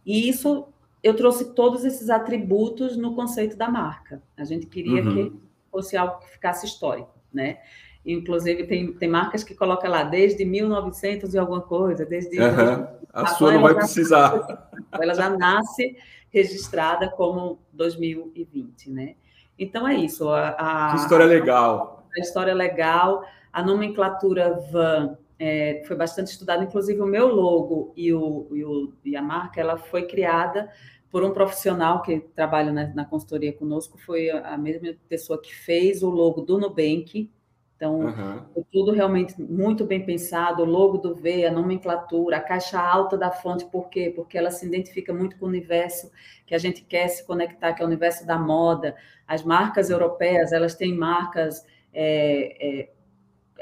[0.05, 0.69] E isso,
[1.03, 4.21] eu trouxe todos esses atributos no conceito da marca.
[4.38, 5.13] A gente queria uhum.
[5.13, 7.58] que fosse algo que ficasse histórico, né?
[8.05, 12.39] Inclusive, tem, tem marcas que colocam lá desde 1900 e alguma coisa, desde...
[12.39, 12.88] Uhum.
[13.12, 14.69] A, a sua não vai precisar.
[14.93, 15.97] Ela já nasce
[16.32, 19.15] registrada como 2020, né?
[19.58, 20.29] Então, é isso.
[20.29, 26.63] A, a, que história legal a história legal, a nomenclatura van é, foi bastante estudada,
[26.63, 30.69] inclusive o meu logo e, o, e, o, e, a marca, ela foi criada
[31.10, 36.03] por um profissional que trabalha na, na consultoria conosco, foi a, mesma pessoa que fez
[36.03, 37.32] o logo do Nubank,
[37.75, 38.63] Então, uhum.
[38.71, 43.32] tudo realmente muito bem pensado, o logo do V, a nomenclatura, a caixa alta da
[43.32, 44.12] fonte, por quê?
[44.13, 46.12] Porque ela se identifica muito com o universo
[46.45, 48.95] que a gente quer se conectar, que é o universo da moda.
[49.25, 52.89] As marcas europeias, elas têm marcas, é, é,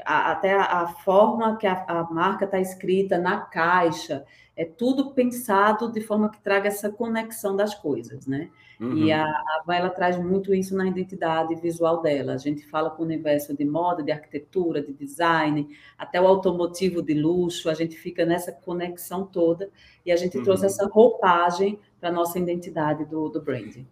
[0.04, 4.24] a, até a, a, forma que a, a marca está escrita na caixa,
[4.56, 8.50] é tudo pensado de forma que traga essa conexão das coisas, né?
[8.80, 8.96] Uhum.
[8.98, 12.34] E a, a ela traz muito isso na identidade visual dela.
[12.34, 17.02] A gente fala com o universo de moda, de arquitetura, de design, até o automotivo
[17.02, 19.70] de luxo, a gente fica nessa conexão toda
[20.04, 20.44] e a gente uhum.
[20.44, 23.86] trouxe essa roupagem para a nossa identidade do, do branding.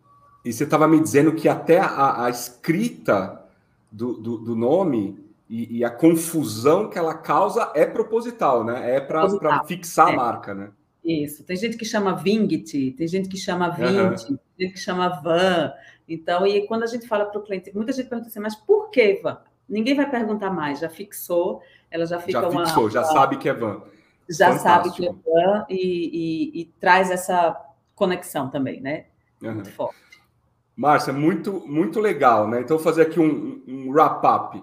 [0.44, 3.45] E você estava me dizendo que até a, a escrita
[3.90, 5.18] do, do, do nome
[5.48, 8.96] e, e, a confusão que ela causa é proposital, né?
[8.96, 10.12] É para fixar é.
[10.12, 10.70] a marca, né?
[11.04, 11.44] Isso.
[11.44, 14.38] Tem gente que chama Vingit, tem gente que chama Vint, uhum.
[14.56, 15.72] tem gente que chama Van.
[16.08, 18.90] Então, e quando a gente fala para o cliente, muita gente pergunta assim, mas por
[18.90, 19.38] que Van?
[19.68, 23.48] Ninguém vai perguntar mais, já fixou, ela já fica já uma, fixou, já sabe que
[23.48, 23.82] é Van.
[24.28, 24.68] Já Fantástico.
[24.68, 27.56] sabe que é Van e, e, e, traz essa
[27.94, 29.06] conexão também, né?
[29.40, 29.54] Uhum.
[29.54, 29.96] Muito forte.
[30.76, 32.60] Márcia, muito, muito legal, né?
[32.60, 34.62] Então, vou fazer aqui um, um wrap-up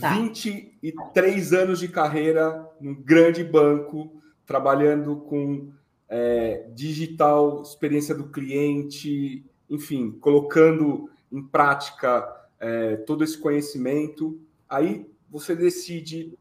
[0.00, 0.10] Tá.
[0.10, 4.12] 23 anos de carreira num grande banco,
[4.44, 5.70] trabalhando com
[6.08, 12.28] é, digital, experiência do cliente, enfim, colocando em prática
[12.60, 14.38] é, todo esse conhecimento.
[14.68, 16.36] Aí você decide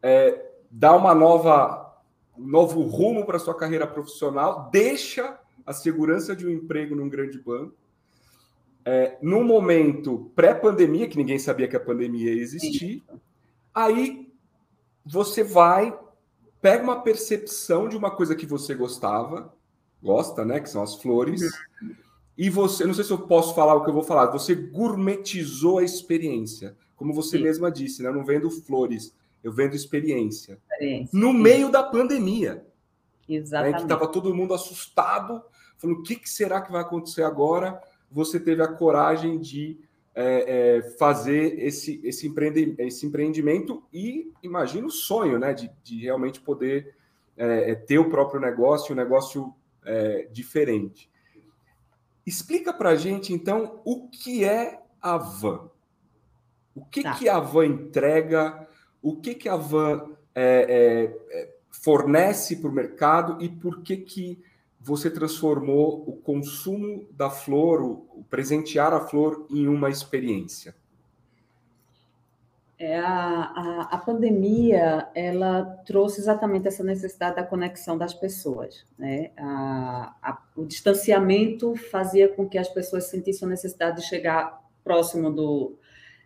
[0.00, 2.00] é, dar uma nova,
[2.38, 7.38] um novo rumo para sua carreira profissional, deixa a segurança de um emprego num grande
[7.38, 7.74] banco
[8.84, 13.20] é, num momento pré-pandemia, que ninguém sabia que a pandemia ia existir, Sim.
[13.74, 14.32] aí
[15.04, 15.96] você vai,
[16.60, 19.54] pega uma percepção de uma coisa que você gostava,
[20.02, 20.60] gosta, né?
[20.60, 21.94] Que são as flores, uhum.
[22.36, 25.78] e você, não sei se eu posso falar o que eu vou falar, você gourmetizou
[25.78, 27.44] a experiência, como você Sim.
[27.44, 28.08] mesma disse, né?
[28.08, 30.58] Eu não vendo flores, eu vendo experiência.
[30.70, 31.18] experiência.
[31.18, 31.38] No Sim.
[31.38, 32.66] meio da pandemia.
[33.28, 33.72] Exatamente.
[33.72, 35.42] Né, que estava todo mundo assustado,
[35.78, 37.80] falando: o que, que será que vai acontecer agora?
[38.10, 39.78] Você teve a coragem de
[40.14, 46.02] é, é, fazer esse, esse, empreende, esse empreendimento e imagina o sonho, né, de, de
[46.02, 46.94] realmente poder
[47.36, 51.10] é, é ter o próprio negócio, um negócio é, diferente.
[52.26, 55.70] Explica para a gente, então, o que é a Van.
[56.74, 57.14] O que, tá.
[57.14, 58.68] que a Van entrega,
[59.00, 61.16] o que, que a Van é,
[61.70, 64.42] fornece para o mercado e por que, que
[64.80, 70.74] você transformou o consumo da flor, o presentear a flor, em uma experiência?
[72.78, 78.86] É, a, a, a, pandemia ela trouxe exatamente essa necessidade da conexão das pessoas.
[78.98, 79.32] Né?
[79.36, 85.76] A, o distanciamento fazia com que as pessoas sentissem a necessidade de chegar próximo do,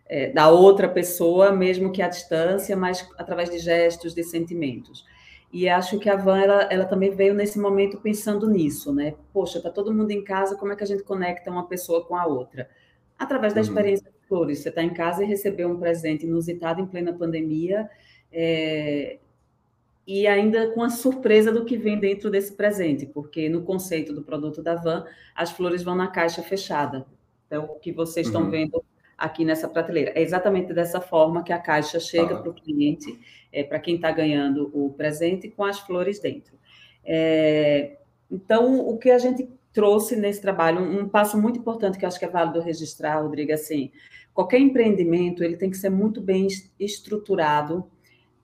[0.05, 5.05] é, da outra pessoa, mesmo que à distância, mas através de gestos, de sentimentos.
[5.51, 9.15] E acho que a Van, ela, ela também veio nesse momento pensando nisso, né?
[9.31, 12.15] Poxa, tá todo mundo em casa, como é que a gente conecta uma pessoa com
[12.15, 12.69] a outra?
[13.17, 13.67] Através da uhum.
[13.67, 14.59] experiência de flores.
[14.59, 17.89] Você está em casa e recebeu um presente inusitado em plena pandemia,
[18.31, 19.17] é...
[20.05, 24.23] e ainda com a surpresa do que vem dentro desse presente, porque no conceito do
[24.23, 27.05] produto da Van, as flores vão na caixa fechada.
[27.47, 28.33] Então, o que vocês uhum.
[28.33, 28.83] estão vendo
[29.17, 30.11] aqui nessa prateleira.
[30.15, 33.17] É exatamente dessa forma que a caixa chega para o cliente,
[33.51, 36.57] é, para quem está ganhando o presente, com as flores dentro.
[37.03, 37.97] É,
[38.29, 42.07] então, o que a gente trouxe nesse trabalho, um, um passo muito importante que eu
[42.07, 43.91] acho que é válido registrar, Rodrigo, é assim,
[44.33, 46.47] qualquer empreendimento ele tem que ser muito bem
[46.79, 47.85] estruturado,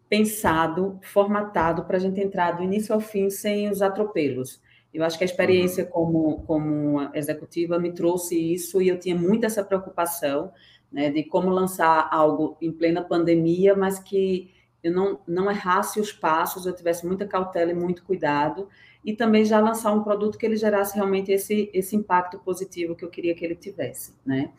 [0.10, 4.62] pensado, formatado para a gente entrar do início ao fim sem os atropelos.
[4.93, 5.89] Eu acho que a experiência uhum.
[5.89, 10.51] como, como executiva me trouxe isso e eu tinha muito essa preocupação
[10.91, 14.51] né, de como lançar algo em plena pandemia, mas que
[14.84, 18.67] eu não, não errasse os passos, eu tivesse muita cautela e muito cuidado,
[19.06, 23.06] e também já lançar um produto que ele gerasse realmente esse, esse impacto positivo que
[23.06, 24.51] eu queria que ele tivesse, né?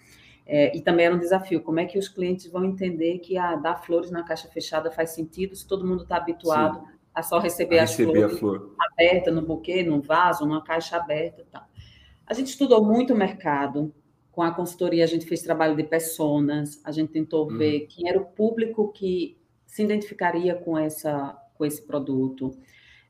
[0.45, 3.55] É, e também era um desafio, como é que os clientes vão entender que ah,
[3.55, 7.39] dar flores na caixa fechada faz sentido se todo mundo está habituado Sim a só
[7.39, 8.75] receber, a receber flores a flor.
[8.79, 11.65] aberta no buquê, no vaso, numa caixa aberta tal.
[12.27, 13.93] A gente estudou muito o mercado,
[14.31, 17.59] com a consultoria a gente fez trabalho de personas, a gente tentou hum.
[17.59, 22.57] ver quem era o público que se identificaria com, essa, com esse produto.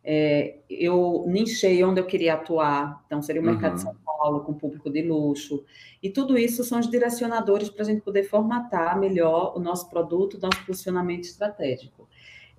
[0.05, 3.77] É, eu nichei onde eu queria atuar, então seria o mercado uhum.
[3.77, 5.65] de São Paulo, com público de luxo,
[6.03, 10.41] e tudo isso são os direcionadores para a gente poder formatar melhor o nosso produto,
[10.41, 12.09] nosso posicionamento estratégico.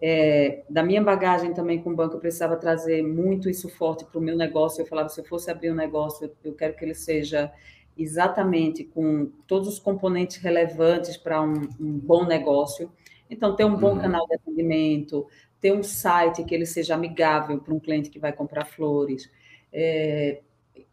[0.01, 4.19] É, da minha bagagem também com o banco, eu precisava trazer muito isso forte para
[4.19, 4.81] o meu negócio.
[4.81, 7.51] Eu falava, se eu fosse abrir um negócio, eu quero que ele seja
[7.97, 12.91] exatamente com todos os componentes relevantes para um, um, bom negócio.
[13.29, 13.99] Então, ter um bom uhum.
[13.99, 15.27] canal de atendimento,
[15.61, 19.31] ter um site que ele seja amigável para um cliente que vai comprar flores,
[19.71, 20.41] é,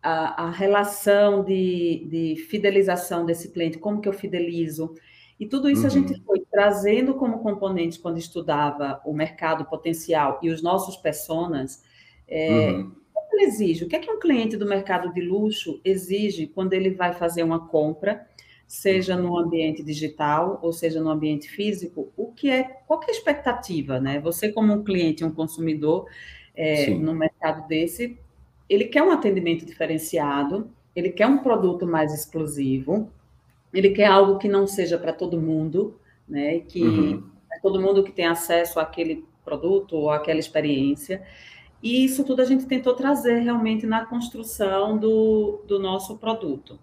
[0.03, 4.95] a, a, relação de, de, fidelização desse cliente, como que eu fidelizo.
[5.39, 5.87] E tudo isso uhum.
[5.87, 11.83] a gente foi trazendo como componente quando estudava o mercado potencial e os nossos personas.
[12.27, 12.93] É, uhum.
[13.15, 13.85] O que ele exige?
[13.85, 17.43] O que é que um cliente do mercado de luxo exige quando ele vai fazer
[17.43, 18.27] uma compra
[18.67, 23.11] seja no ambiente digital ou seja no ambiente físico, o que é qual é a
[23.11, 24.21] expectativa, né?
[24.21, 26.07] Você como um cliente, um consumidor
[26.55, 28.17] é, no mercado desse,
[28.69, 33.11] ele quer um atendimento diferenciado, ele quer um produto mais exclusivo,
[33.75, 35.99] ele quer algo que não seja para todo mundo,
[36.31, 36.61] né?
[36.61, 37.31] Que uhum.
[37.53, 41.23] é todo mundo que tem acesso àquele produto ou àquela experiência.
[41.83, 46.79] E isso tudo a gente tentou trazer realmente na construção do, do nosso produto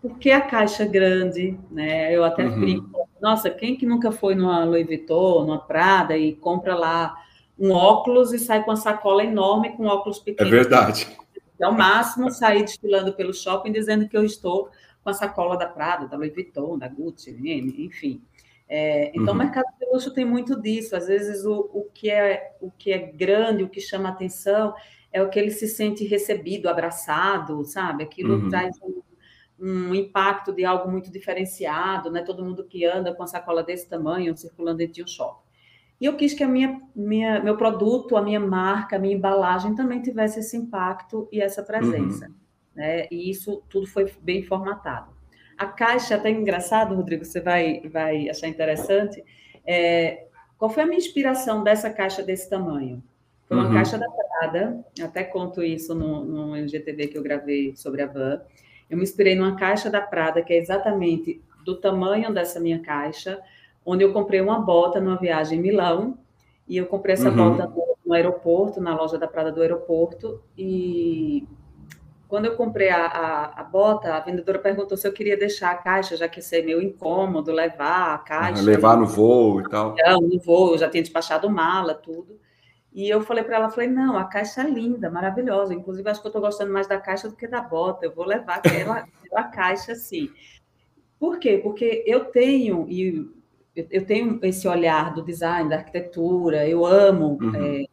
[0.00, 2.14] por que a caixa grande, né?
[2.14, 2.60] Eu até uhum.
[2.60, 7.16] brinco, nossa, quem que nunca foi numa Louis Vuitton, numa Prada e compra lá
[7.58, 10.52] um óculos e sai com uma sacola enorme com óculos pequenos?
[10.52, 11.16] É verdade.
[11.58, 14.68] É o máximo sair desfilando pelo shopping dizendo que eu estou
[15.02, 17.36] com a sacola da Prada, da Louis Vuitton, da Gucci,
[17.78, 18.22] enfim.
[18.68, 19.32] É, então, uhum.
[19.32, 20.96] o mercado de luxo tem muito disso.
[20.96, 24.74] Às vezes, o, o, que é, o que é grande, o que chama atenção,
[25.12, 28.02] é o que ele se sente recebido, abraçado, sabe?
[28.02, 28.48] Aquilo uhum.
[28.48, 29.02] traz um,
[29.58, 32.22] um impacto de algo muito diferenciado, né?
[32.22, 35.46] Todo mundo que anda com a sacola desse tamanho circulando dentro de um shopping.
[35.98, 39.74] E eu quis que a minha, minha, meu produto, a minha marca, a minha embalagem
[39.74, 42.26] também tivesse esse impacto e essa presença.
[42.26, 42.34] Uhum.
[42.74, 43.06] Né?
[43.10, 45.15] E isso tudo foi bem formatado.
[45.56, 49.24] A caixa, até engraçado, Rodrigo, você vai, vai achar interessante.
[49.66, 50.26] É,
[50.58, 53.02] qual foi a minha inspiração dessa caixa desse tamanho?
[53.46, 53.74] Foi uma uhum.
[53.74, 58.40] caixa da Prada, até conto isso no, no MGTV que eu gravei sobre a van.
[58.90, 63.40] Eu me inspirei numa caixa da Prada, que é exatamente do tamanho dessa minha caixa,
[63.84, 66.18] onde eu comprei uma bota numa viagem em Milão,
[66.68, 67.36] e eu comprei essa uhum.
[67.36, 71.46] bota no, no, aeroporto, na loja da Prada do aeroporto, e
[72.28, 75.76] quando eu comprei a, a, a, bota, a vendedora perguntou se eu queria deixar a
[75.76, 78.62] caixa, já que ia ser meio incômodo levar a caixa.
[78.62, 79.94] levar no voo e tal.
[79.96, 82.38] Não, no voo, eu já tinha despachado mala, tudo.
[82.92, 85.74] E eu falei para ela, falei, não, a caixa é linda, maravilhosa.
[85.74, 88.06] Inclusive, acho que eu estou gostando mais da caixa do que da bota.
[88.06, 90.30] Eu vou levar aquela, aquela caixa, sim.
[91.18, 91.60] Por quê?
[91.62, 93.30] Porque eu tenho, e
[93.76, 97.54] eu tenho esse olhar do design, da arquitetura, eu amo uhum.
[97.54, 97.84] é,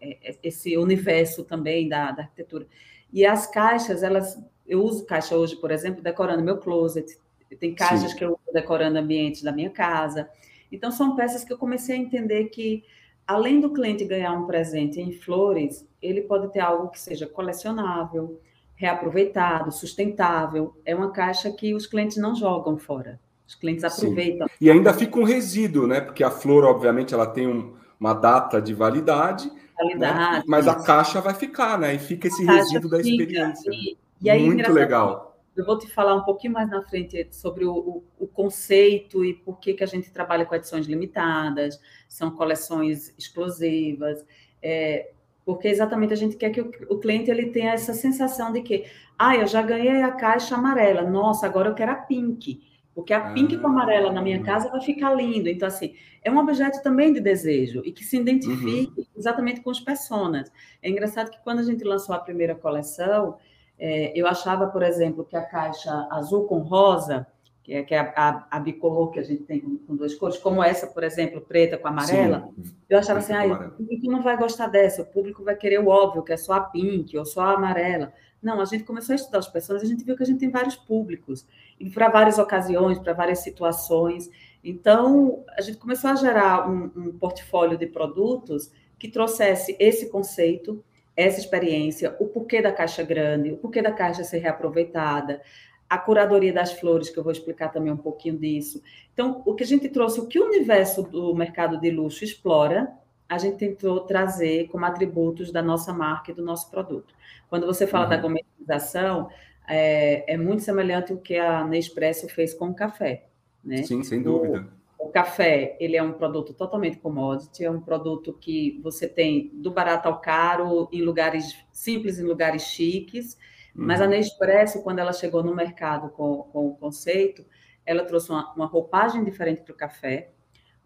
[0.00, 2.66] é, esse universo também da, da, arquitetura.
[3.12, 7.18] E as caixas, elas, eu uso caixa hoje, por exemplo, decorando meu closet.
[7.60, 8.16] Tem caixas Sim.
[8.16, 10.28] que eu uso decorando ambientes da minha casa.
[10.70, 12.82] Então, são peças que eu comecei a entender que
[13.26, 18.40] além do cliente ganhar um presente em flores, ele pode ter algo que seja colecionável,
[18.74, 20.74] reaproveitado, sustentável.
[20.84, 23.20] É uma caixa que os clientes não jogam fora.
[23.46, 24.48] Os clientes aproveitam.
[24.48, 24.54] Sim.
[24.60, 26.00] E ainda fica um resíduo, né?
[26.00, 29.50] Porque a flor, obviamente, ela tem um, uma data de validade.
[29.84, 29.96] Né?
[29.96, 30.42] Né?
[30.46, 31.94] Mas a caixa vai ficar, né?
[31.94, 33.70] E fica esse resíduo da experiência.
[33.72, 37.64] E, e aí, Muito legal eu vou te falar um pouquinho mais na frente sobre
[37.64, 42.30] o, o, o, conceito e por que, que a gente trabalha com edições limitadas, são
[42.30, 44.24] coleções exclusivas,
[44.62, 45.10] é,
[45.44, 48.86] porque exatamente a gente quer que o, o, cliente ele tenha essa sensação de que,
[49.18, 52.62] ah, eu já ganhei a caixa amarela, nossa, agora eu quero a pink,
[52.94, 55.48] porque a pink com amarela na minha casa vai ficar lindo.
[55.48, 59.06] Então, assim, é um objeto também de desejo e que se identifique uhum.
[59.16, 60.52] exatamente com as personas.
[60.82, 63.38] É engraçado que quando a gente lançou a primeira coleção,
[63.78, 67.26] é, eu achava, por exemplo, que a caixa azul com rosa,
[67.62, 70.14] que é, que é a, a, a, bicolor que a gente tem com, com, duas
[70.14, 74.10] cores, como essa, por exemplo, preta com amarela, Sim, eu achava assim, ah, o público
[74.10, 77.16] não vai gostar dessa, o público vai querer o óbvio, que é só a pink
[77.16, 78.12] ou só a amarela.
[78.42, 80.50] Não, a gente começou a estudar as pessoas, a gente viu que a gente tem
[80.50, 81.46] vários públicos,
[81.78, 84.28] e para várias ocasiões, para várias situações.
[84.64, 90.84] Então, a gente começou a gerar um, um portfólio de produtos que trouxesse esse conceito,
[91.16, 95.40] essa experiência, o porquê da caixa grande, o porquê da caixa ser reaproveitada,
[95.88, 98.82] a curadoria das flores, que eu vou explicar também um pouquinho disso.
[99.12, 102.90] Então, o que a gente trouxe, o que o universo do mercado de luxo explora,
[103.32, 107.14] a gente tentou trazer como atributos da nossa marca e do nosso produto.
[107.48, 108.10] Quando você fala uhum.
[108.10, 109.30] da comercialização,
[109.66, 113.24] é, é, muito semelhante ao que a Nespresso fez com o café.
[113.64, 113.84] Né?
[113.84, 114.68] Sim, sem dúvida.
[114.98, 119.70] O café, ele é um produto totalmente commodity, é um produto que você tem do
[119.70, 123.38] barato ao caro, em lugares simples, em lugares chiques,
[123.74, 123.86] uhum.
[123.86, 124.10] mas a uhum.
[124.10, 127.46] Nespresso, quando ela chegou no mercado com, com o conceito,
[127.86, 130.32] ela trouxe uma, uma roupagem diferente para o café,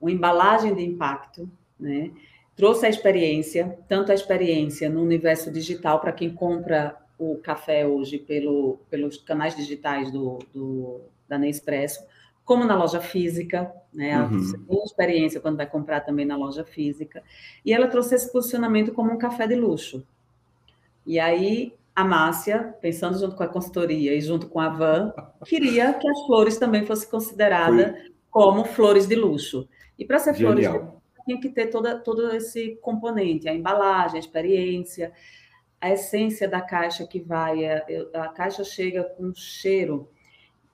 [0.00, 2.12] uma embalagem de impacto, né?
[2.56, 8.18] Trouxe a experiência, tanto a experiência no universo digital para quem compra o café hoje
[8.18, 12.04] pelo, pelos canais digitais do, do, da Nespresso,
[12.44, 14.20] como na loja física, né?
[14.22, 14.38] Uhum.
[14.38, 17.22] Você tem experiência quando vai comprar também na loja física.
[17.64, 20.06] E ela trouxe esse posicionamento como um café de luxo.
[21.04, 25.12] E aí a Márcia, pensando junto com a consultoria e junto com a Van,
[25.46, 28.12] queria que as flores também fossem consideradas Foi.
[28.30, 29.66] como flores de luxo.
[29.98, 30.52] E para ser Genial.
[30.52, 35.12] flores de luxo, tinha que ter toda, todo esse componente, a embalagem, a experiência,
[35.80, 37.66] a essência da caixa que vai.
[37.66, 40.08] A, a caixa chega com cheiro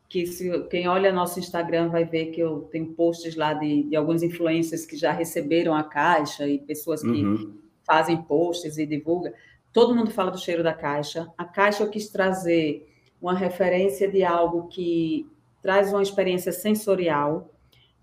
[0.09, 3.96] que se, quem olha nosso Instagram vai ver que eu tenho posts lá de, de
[3.96, 7.59] alguns influencers que já receberam a caixa e pessoas que uhum.
[7.82, 9.32] fazem posts e divulgam.
[9.72, 11.32] Todo mundo fala do cheiro da caixa.
[11.38, 12.86] A caixa eu quis trazer
[13.22, 15.26] uma referência de algo que
[15.62, 17.48] traz uma experiência sensorial,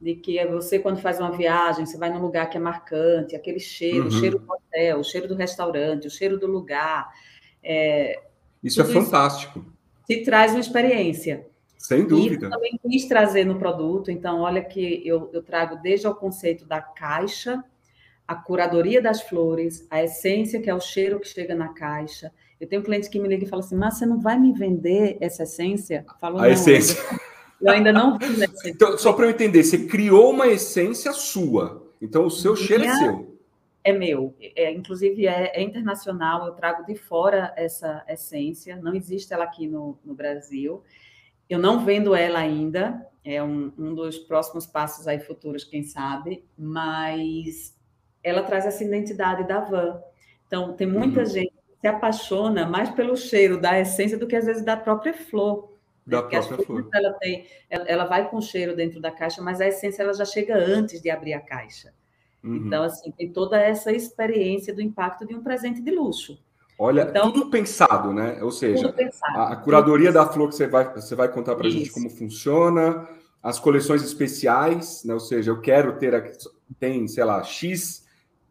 [0.01, 3.35] de que é você, quando faz uma viagem, você vai num lugar que é marcante,
[3.35, 4.07] aquele cheiro, uhum.
[4.07, 7.09] o cheiro do hotel, o cheiro do restaurante, o cheiro do lugar.
[7.63, 8.21] É,
[8.63, 9.59] isso é fantástico.
[9.59, 11.45] Isso te traz uma experiência.
[11.77, 12.47] Sem dúvida.
[12.47, 16.65] E também quis trazer no produto, então, olha que eu, eu trago desde o conceito
[16.65, 17.63] da caixa,
[18.27, 22.31] a curadoria das flores, a essência, que é o cheiro que chega na caixa.
[22.59, 25.17] Eu tenho clientes que me ligam e falam assim, mas você não vai me vender
[25.21, 26.05] essa essência?
[26.19, 27.01] Falo, a essência.
[27.61, 28.71] Eu ainda não vi essência.
[28.71, 31.85] Então, só para eu entender, você criou uma essência sua.
[32.01, 33.39] Então, o seu Minha cheiro é seu.
[33.83, 34.35] É meu.
[34.55, 36.45] É, inclusive, é, é, internacional.
[36.45, 38.75] Eu trago de fora essa essência.
[38.75, 40.83] Não existe ela aqui no, no Brasil.
[41.49, 46.45] Eu não vendo ela ainda, é um, um dos próximos passos aí futuros, quem sabe,
[46.55, 47.75] mas
[48.23, 49.99] ela traz essa identidade da van.
[50.45, 51.25] Então, tem muita uhum.
[51.25, 55.13] gente que se apaixona mais pelo cheiro da essência do que às vezes da própria
[55.13, 55.68] flor.
[56.09, 56.89] Da Porque própria flor.
[56.93, 60.25] Ela, tem, ela, ela, vai com cheiro dentro da caixa, mas a essência ela já
[60.25, 61.93] chega antes de abrir a caixa.
[62.43, 62.67] Uhum.
[62.67, 66.39] Então, assim, tem toda essa experiência do impacto de um presente de luxo.
[66.77, 68.41] Olha, então, tudo pensado, né?
[68.41, 68.93] Ou seja,
[69.35, 72.09] a, a, curadoria da flor que você vai, você vai contar para a gente como
[72.09, 73.07] funciona,
[73.43, 75.13] as coleções especiais, né?
[75.13, 76.31] Ou seja, eu quero ter aqui,
[76.79, 78.07] tem, sei lá, X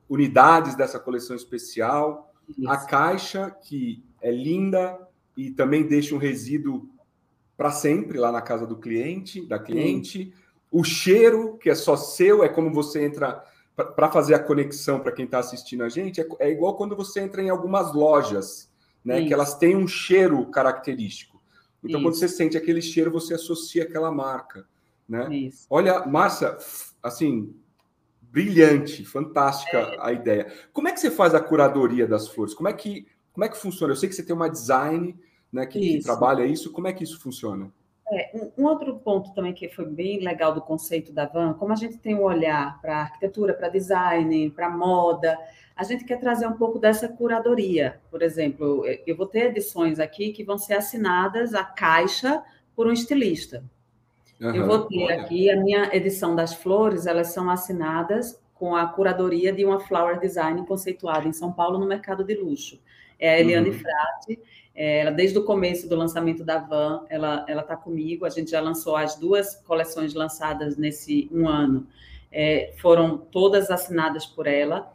[0.09, 2.69] unidades dessa coleção especial, Isso.
[2.69, 4.99] a caixa que é linda
[5.37, 6.89] e também deixa um resíduo
[7.59, 10.33] para sempre lá na casa do cliente, da cliente,
[10.71, 13.45] o cheiro que é só seu, é como você entra
[13.75, 17.21] para fazer a conexão para quem está assistindo a gente, é, é, igual quando você
[17.21, 18.71] entra em algumas lojas,
[19.05, 19.25] né?
[19.27, 21.43] Que elas têm um cheiro característico.
[21.83, 22.03] Então, Isso.
[22.03, 24.67] quando você sente aquele cheiro, você associa aquela marca,
[25.09, 25.29] né?
[25.35, 25.67] Isso.
[25.69, 26.57] Olha, Márcia,
[27.03, 27.55] assim,
[28.21, 29.97] brilhante, fantástica é.
[30.01, 30.53] a ideia.
[30.73, 32.55] Como é que você faz a curadoria das flores?
[32.55, 33.93] Como é que, como é que funciona?
[33.93, 35.17] Eu sei que você tem uma design
[35.53, 36.73] né, que, que trabalha isso.
[36.73, 37.71] Como é que isso funciona?
[38.11, 41.77] É, um, outro ponto também que foi bem legal do conceito da van, como a
[41.77, 45.39] gente tem um olhar para arquitetura, para design, para moda,
[45.77, 48.01] a gente quer trazer um pouco dessa curadoria.
[48.11, 52.43] Por exemplo, eu vou ter edições aqui que vão ser assinadas a caixa
[52.75, 53.63] por um estilista.
[54.41, 55.21] Uhum, eu vou ter olha.
[55.21, 60.19] aqui a minha edição das flores, elas são assinadas com a curadoria de uma flower
[60.19, 62.81] design conceituada em São Paulo no mercado de luxo.
[63.19, 63.79] É a Eliane uhum.
[63.79, 64.41] Frati,
[64.81, 68.25] ela, desde o começo do lançamento da Van, ela está comigo.
[68.25, 71.85] A gente já lançou as duas coleções lançadas nesse um ano.
[72.31, 74.93] É, foram todas assinadas por ela.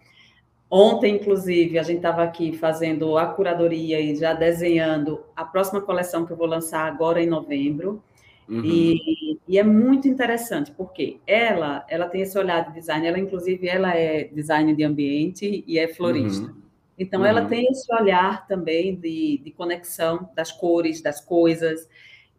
[0.70, 6.26] Ontem, inclusive, a gente estava aqui fazendo a curadoria e já desenhando a próxima coleção
[6.26, 8.02] que eu vou lançar agora em novembro.
[8.48, 8.64] Uhum.
[8.64, 13.68] E, e, é muito interessante, porque ela, ela tem esse olhar de design, ela, inclusive,
[13.68, 16.48] ela é design de ambiente e é florista.
[16.48, 16.63] Uhum.
[16.98, 17.26] Então, uhum.
[17.26, 21.88] ela tem esse olhar também de, de conexão das cores, das coisas.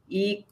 [0.08, 0.44] E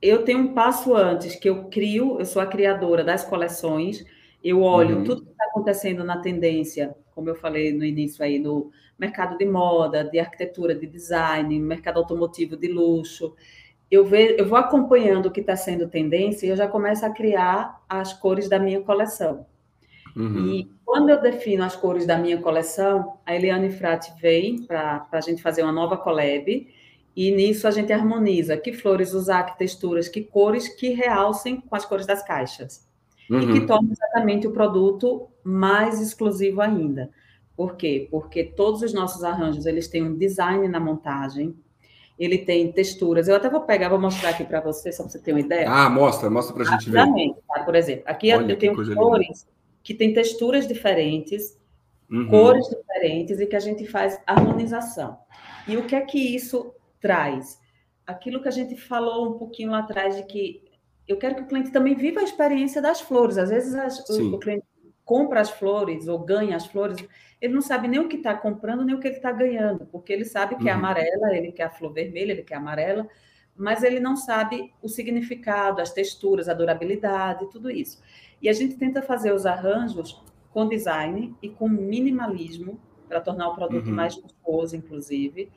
[0.00, 4.04] eu tenho um passo antes, que eu crio, eu sou a criadora das coleções,
[4.42, 5.04] eu olho uhum.
[5.04, 9.44] tudo que está acontecendo na tendência, como eu falei no início aí, no mercado de
[9.44, 13.34] moda, de arquitetura, de design, mercado automotivo de luxo.
[13.90, 17.10] Eu, vejo, eu vou acompanhando o que está sendo tendência e eu já começo a
[17.10, 19.46] criar as cores da minha coleção.
[20.18, 20.48] Uhum.
[20.48, 25.20] E quando eu defino as cores da minha coleção, a Eliane Frati vem para a
[25.20, 26.66] gente fazer uma nova collab,
[27.14, 31.76] e nisso a gente harmoniza que flores usar, que texturas, que cores que realcem com
[31.76, 32.84] as cores das caixas.
[33.30, 33.40] Uhum.
[33.40, 33.66] E que uhum.
[33.66, 37.10] tornem exatamente o produto mais exclusivo ainda.
[37.56, 38.08] Por quê?
[38.10, 41.54] Porque todos os nossos arranjos, eles têm um design na montagem,
[42.18, 43.28] ele tem texturas.
[43.28, 45.70] Eu até vou pegar, vou mostrar aqui para você, só para você ter uma ideia.
[45.70, 47.06] Ah, mostra, mostra para a gente ver.
[47.46, 47.62] Tá?
[47.62, 51.58] Por exemplo, aqui Olha, eu tenho flores linda que tem texturas diferentes,
[52.10, 52.28] uhum.
[52.28, 55.18] cores diferentes e que a gente faz harmonização.
[55.66, 57.60] E o que é que isso traz?
[58.06, 60.68] Aquilo que a gente falou um pouquinho lá atrás de que
[61.06, 63.38] eu quero que o cliente também viva a experiência das flores.
[63.38, 64.64] Às vezes as, o, o, cliente
[65.04, 66.98] compra as flores ou ganha as flores,
[67.40, 70.12] ele não sabe nem o que está comprando, nem o que ele está ganhando, porque
[70.12, 70.76] ele sabe que é uhum.
[70.76, 73.08] é amarela, ele quer a flor vermelha, ele quer amarela,
[73.56, 78.02] mas ele não sabe o significado, as texturas, a durabilidade, tudo isso.
[78.40, 80.20] E a gente tenta fazer os arranjos
[80.50, 83.94] com design e com minimalismo para tornar o produto uhum.
[83.94, 85.50] mais custoso, inclusive,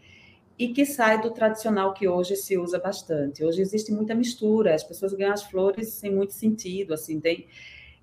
[0.57, 3.43] e que sai do tradicional que hoje se usa bastante.
[3.43, 7.47] Hoje existe muita mistura, as pessoas ganham as flores sem muito sentido, assim, tem...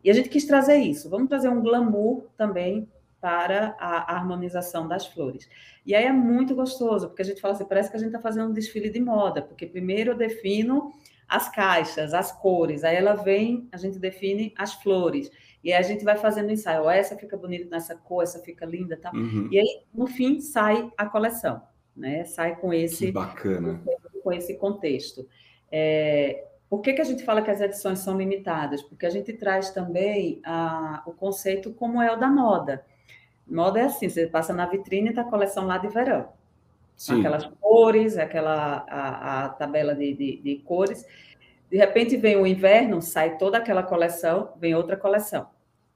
[0.03, 1.11] E a gente quis trazer isso.
[1.11, 2.89] Vamos trazer um glamour também
[3.21, 5.49] para a harmonização das flores.
[5.85, 8.21] E aí é muito gostoso, porque a gente fala assim, parece que a gente está
[8.21, 10.93] fazendo um desfile de moda, porque primeiro eu defino
[11.29, 15.31] as caixas, as cores, aí ela vem, a gente define as flores,
[15.63, 18.65] e aí a gente vai fazendo ensaio, oh, essa fica bonita nessa cor, essa fica
[18.65, 19.13] linda, tá?
[19.13, 19.49] Uhum.
[19.51, 21.61] E aí, no fim, sai a coleção,
[21.95, 22.25] né?
[22.25, 23.07] Sai com esse...
[23.07, 23.83] Que bacana.
[24.23, 25.29] Com esse contexto.
[25.71, 28.83] É, por que, que a gente fala que as edições são limitadas?
[28.83, 32.85] Porque a gente traz também a, o conceito como é o da moda.
[33.47, 36.29] Moda é assim, você passa na vitrine e está a coleção lá de verão.
[36.99, 37.21] Sim.
[37.21, 41.07] Aquelas cores, aquela a, a tabela de, de, de, cores.
[41.71, 45.47] De repente vem o inverno, sai toda aquela coleção, vem outra coleção.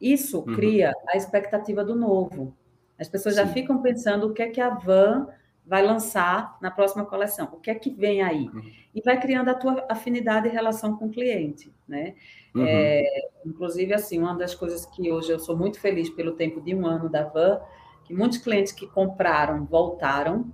[0.00, 0.54] Isso uhum.
[0.54, 2.56] cria a expectativa do novo.
[2.96, 3.40] As pessoas Sim.
[3.40, 5.26] já ficam pensando o que é que a Van
[5.66, 8.48] vai lançar na próxima coleção, o que é que vem aí.
[8.48, 8.62] Uhum.
[8.94, 12.14] E vai criando a tua afinidade e relação com o cliente, né?
[12.54, 12.64] Uhum.
[12.64, 13.02] É,
[13.44, 16.86] inclusive, assim, uma das coisas que hoje eu sou muito feliz pelo tempo de um
[16.86, 17.60] ano da Van,
[18.04, 20.52] que muitos clientes que compraram voltaram,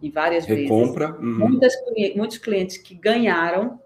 [0.00, 1.12] e várias Recompra.
[1.12, 1.22] vezes.
[1.22, 1.48] Uhum.
[1.48, 1.74] Muitas,
[2.16, 3.80] muitos clientes que ganharam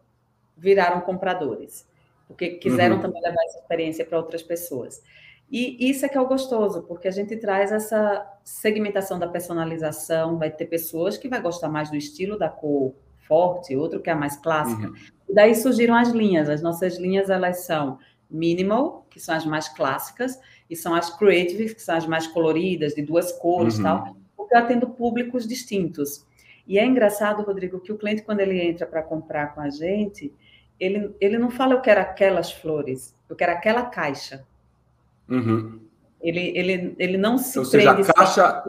[0.56, 1.86] viraram compradores,
[2.26, 3.02] porque quiseram uhum.
[3.02, 5.02] também levar essa experiência para outras pessoas.
[5.50, 10.38] E isso é que é o gostoso, porque a gente traz essa segmentação da personalização,
[10.38, 12.94] vai ter pessoas que vai gostar mais do estilo da cor
[13.28, 14.88] forte, outro que é a mais clássica.
[14.88, 14.94] Uhum.
[15.28, 16.48] E daí surgiram as linhas.
[16.48, 17.98] As nossas linhas elas são
[18.30, 20.38] minimal, que são as mais clássicas,
[20.68, 23.82] e são as creative, que são as mais coloridas, de duas cores, uhum.
[23.82, 24.16] tal,
[24.51, 26.26] eu atendo públicos distintos.
[26.66, 30.32] E é engraçado, Rodrigo, que o cliente quando ele entra para comprar com a gente,
[30.78, 34.45] ele, ele não fala eu quero aquelas flores, eu quero aquela caixa.
[35.28, 35.80] Uhum.
[36.20, 38.64] Ele, ele, ele não se Ou seja, a caixa,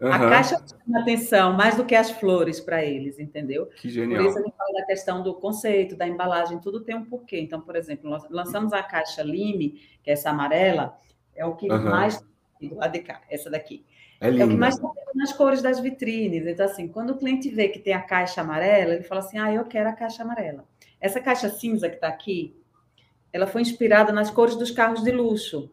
[0.00, 0.12] Uhum.
[0.12, 3.66] A caixa chama atenção mais do que as flores para eles, entendeu?
[3.66, 4.22] Que genial.
[4.22, 7.40] Por isso a gente fala da questão do conceito, da embalagem, tudo tem um porquê.
[7.40, 10.98] Então, por exemplo, nós lançamos a caixa Lime, que é essa amarela,
[11.34, 11.82] é o que uhum.
[11.84, 12.22] mais
[12.60, 13.84] do lado de cá, essa daqui.
[14.20, 14.76] É, é o que mais
[15.14, 16.46] nas cores das vitrines.
[16.46, 19.52] Então, assim, quando o cliente vê que tem a caixa amarela, ele fala assim: ah,
[19.52, 20.64] eu quero a caixa amarela.
[21.00, 22.56] Essa caixa cinza que está aqui,
[23.32, 25.70] ela foi inspirada nas cores dos carros de luxo.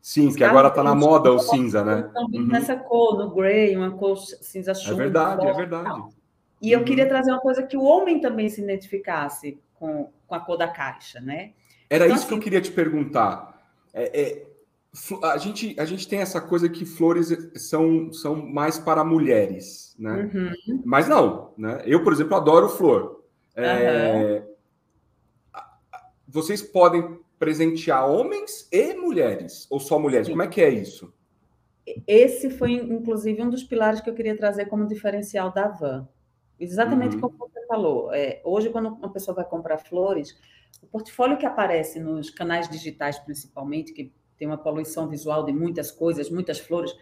[0.00, 2.10] Sim, Os que agora está na moda o cinza, né?
[2.16, 2.48] Uhum.
[2.48, 4.94] nessa cor, no grey, uma cor cinza chumbo.
[4.94, 6.02] É verdade, é verdade.
[6.60, 6.84] E eu uhum.
[6.84, 10.66] queria trazer uma coisa que o homem também se identificasse com, com a cor da
[10.66, 11.52] caixa, né?
[11.88, 13.62] Era então, isso assim, que eu assim queria te perguntar.
[13.94, 14.46] É, é,
[15.22, 20.30] a, gente, a gente tem essa coisa que flores são, são mais para mulheres, né?
[20.34, 20.82] Uhum.
[20.84, 21.82] Mas não, né?
[21.86, 23.24] Eu, por exemplo, adoro flor.
[23.54, 24.44] É,
[26.28, 30.26] vocês podem presentear homens e mulheres, ou só mulheres?
[30.26, 30.32] Sim.
[30.32, 31.12] Como é que é isso?
[32.06, 36.08] Esse foi, inclusive, um dos pilares que eu queria trazer como diferencial da van.
[36.60, 37.22] Exatamente uhum.
[37.22, 38.12] como você falou.
[38.12, 40.38] É, hoje, quando uma pessoa vai comprar flores,
[40.82, 44.12] o portfólio que aparece nos canais digitais, principalmente, que
[44.42, 46.92] tem uma poluição visual de muitas coisas, muitas flores,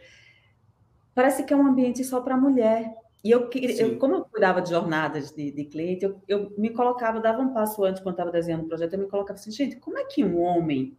[1.14, 2.94] parece que é um ambiente só para mulher.
[3.24, 7.18] E eu, eu, como eu cuidava de jornadas de, de cliente, eu, eu, me colocava,
[7.18, 9.96] dava um passo antes, quando estava desenhando o projeto, eu me colocava assim, gente, como
[9.96, 10.98] é que um homem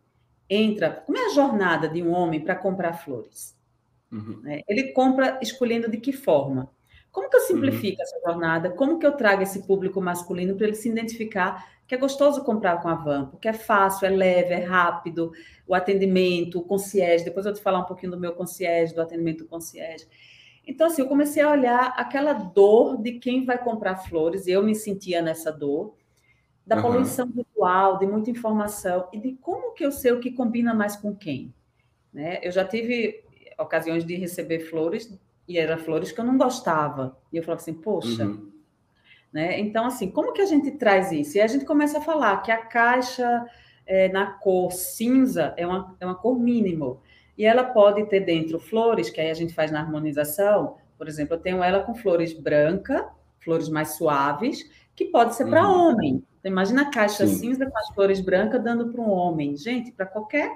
[0.50, 3.56] entra, como é a jornada de um homem para comprar flores?
[4.12, 4.42] Uhum.
[4.42, 4.62] Né?
[4.68, 6.72] Ele compra escolhendo de que forma?
[7.12, 8.04] Como que eu simplifico uhum.
[8.04, 8.72] essa jornada?
[8.72, 12.82] Como que eu trago esse público masculino para ele se identificar que é gostoso comprar
[12.82, 15.34] com a Van, porque é fácil, é leve, é rápido,
[15.68, 19.02] o atendimento, o concierge, depois eu vou te falar um pouquinho do meu concierge, do
[19.02, 20.08] atendimento do concierge.
[20.66, 24.64] Então, assim, eu comecei a olhar aquela dor de quem vai comprar flores, e eu
[24.64, 25.94] me sentia nessa dor,
[26.66, 26.82] da uhum.
[26.82, 30.96] poluição visual, de muita informação, e de como que eu sei o que combina mais
[30.96, 31.54] com quem.
[32.14, 32.40] Né?
[32.42, 33.22] Eu já tive
[33.60, 35.14] ocasiões de receber flores,
[35.46, 37.18] e eram flores que eu não gostava.
[37.34, 38.28] E eu falava assim, poxa...
[38.28, 38.50] Uhum.
[39.32, 39.60] Né?
[39.60, 41.38] Então, assim, como que a gente traz isso?
[41.38, 43.46] E a gente começa a falar que a caixa
[43.86, 47.02] é, na cor cinza é uma, é uma cor mínimo.
[47.38, 50.76] E ela pode ter dentro flores, que aí a gente faz na harmonização.
[50.98, 53.10] Por exemplo, eu tenho ela com flores branca,
[53.40, 55.90] flores mais suaves, que pode ser para uhum.
[55.90, 56.24] homem.
[56.40, 57.36] Então, imagina a caixa Sim.
[57.36, 59.56] cinza com as flores brancas dando para um homem.
[59.56, 60.52] Gente, para qualquer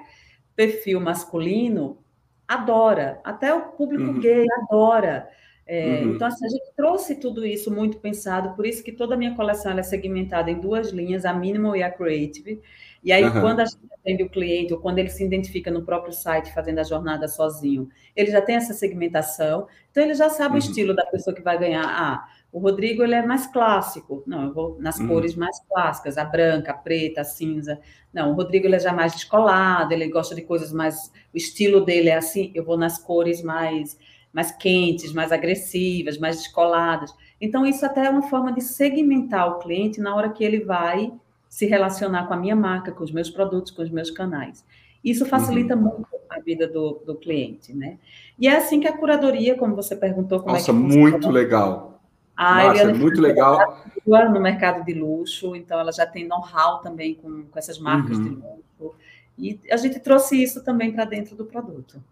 [0.54, 1.98] perfil masculino,
[2.46, 3.20] adora.
[3.24, 4.20] Até o público uhum.
[4.20, 5.28] gay adora.
[5.66, 6.14] É, uhum.
[6.14, 9.34] Então, assim, a gente trouxe tudo isso muito pensado, por isso que toda a minha
[9.34, 12.62] coleção é segmentada em duas linhas, a Minimal e a Creative.
[13.02, 13.40] E aí, uhum.
[13.40, 16.78] quando a gente atende o cliente, ou quando ele se identifica no próprio site fazendo
[16.78, 20.54] a jornada sozinho, ele já tem essa segmentação, então ele já sabe uhum.
[20.56, 21.84] o estilo da pessoa que vai ganhar.
[21.84, 24.22] Ah, o Rodrigo ele é mais clássico.
[24.24, 25.08] Não, eu vou nas uhum.
[25.08, 27.80] cores mais clássicas, a branca, a preta, a cinza.
[28.12, 31.12] Não, o Rodrigo ele é já mais descolado, ele gosta de coisas mais.
[31.34, 33.98] O estilo dele é assim, eu vou nas cores mais
[34.32, 37.14] mais quentes, mais agressivas, mais descoladas.
[37.40, 41.12] Então, isso até é uma forma de segmentar o cliente na hora que ele vai
[41.48, 44.64] se relacionar com a minha marca, com os meus produtos, com os meus canais.
[45.02, 45.82] Isso facilita uhum.
[45.82, 47.98] muito a vida do, do cliente, né?
[48.38, 52.00] E é assim que a curadoria, como você perguntou, como Nossa, é que muito legal.
[52.36, 53.84] A Márcia, muito legal.
[54.06, 58.24] no mercado de luxo, então ela já tem know-how também com, com essas marcas uhum.
[58.24, 58.94] de luxo.
[59.38, 62.02] E a gente trouxe isso também para dentro do produto.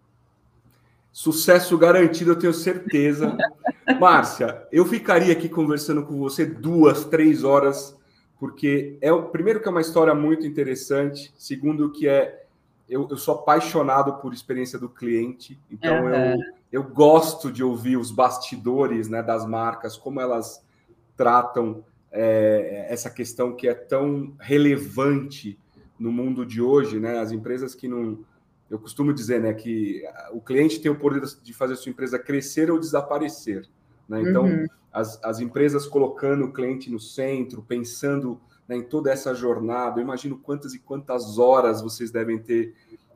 [1.15, 3.37] Sucesso garantido, eu tenho certeza.
[4.01, 7.97] Márcia, eu ficaria aqui conversando com você duas, três horas,
[8.37, 12.43] porque é o primeiro que é uma história muito interessante, segundo que é
[12.89, 16.33] eu, eu sou apaixonado por experiência do cliente, então uhum.
[16.33, 16.39] eu,
[16.69, 20.61] eu gosto de ouvir os bastidores né, das marcas, como elas
[21.15, 25.57] tratam é, essa questão que é tão relevante
[25.97, 27.19] no mundo de hoje, né?
[27.19, 28.19] As empresas que não
[28.69, 32.17] eu costumo dizer né, que o cliente tem o poder de fazer a sua empresa
[32.17, 33.67] crescer ou desaparecer.
[34.09, 34.21] Né?
[34.21, 34.65] Então, uhum.
[34.91, 40.03] as, as empresas colocando o cliente no centro, pensando né, em toda essa jornada, eu
[40.03, 42.73] imagino quantas e quantas horas vocês devem ter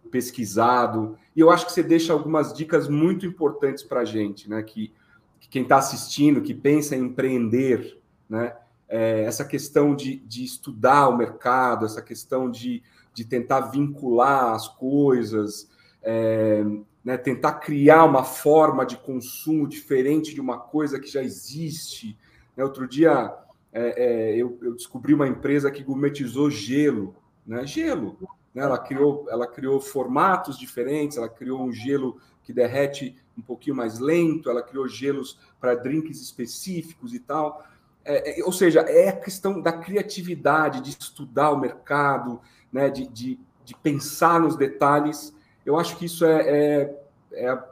[0.09, 1.17] pesquisado.
[1.35, 4.61] E eu acho que você deixa algumas dicas muito importantes para a gente, né?
[4.61, 4.91] Que,
[5.39, 8.55] que quem está assistindo, que pensa em empreender, né?
[8.87, 12.81] É, essa questão de, de estudar o mercado, essa questão de
[13.13, 15.69] de tentar vincular as coisas,
[16.01, 16.63] é,
[17.03, 22.17] né, tentar criar uma forma de consumo diferente de uma coisa que já existe.
[22.55, 23.33] Né, outro dia
[23.71, 28.17] é, é, eu, eu, descobri uma empresa que gourmetizou gelo, né, gelo.
[28.53, 33.75] Né, ela, criou, ela criou formatos diferentes, ela criou um gelo que derrete um pouquinho
[33.75, 37.63] mais lento, ela criou gelos para drinks específicos e tal.
[38.05, 42.39] É, é, ou seja, é a questão da criatividade, de estudar o mercado,
[42.71, 45.35] né, de, de, de, pensar nos detalhes.
[45.65, 46.99] Eu acho que isso é, é,
[47.33, 47.63] é a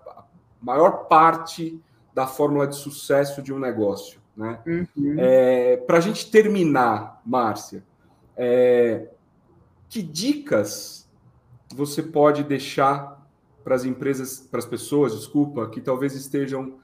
[0.61, 1.81] maior parte
[2.13, 4.19] da fórmula de sucesso de um negócio.
[4.35, 4.59] Né?
[4.65, 5.15] Uhum.
[5.17, 7.83] É, Para a gente terminar, Márcia,
[8.35, 9.07] é,
[9.89, 11.09] que dicas
[11.73, 13.27] você pode deixar
[13.63, 16.79] para as empresas, para as pessoas, desculpa, que talvez estejam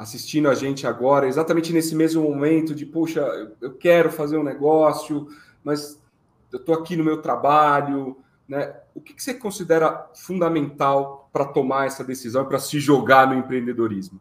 [0.00, 3.20] assistindo a gente agora, exatamente nesse mesmo momento de, poxa,
[3.60, 5.28] eu quero fazer um negócio,
[5.62, 6.02] mas
[6.50, 8.16] eu estou aqui no meu trabalho,
[8.48, 8.76] né?
[8.94, 14.18] O que, que você considera fundamental para tomar essa decisão, para se jogar no empreendedorismo?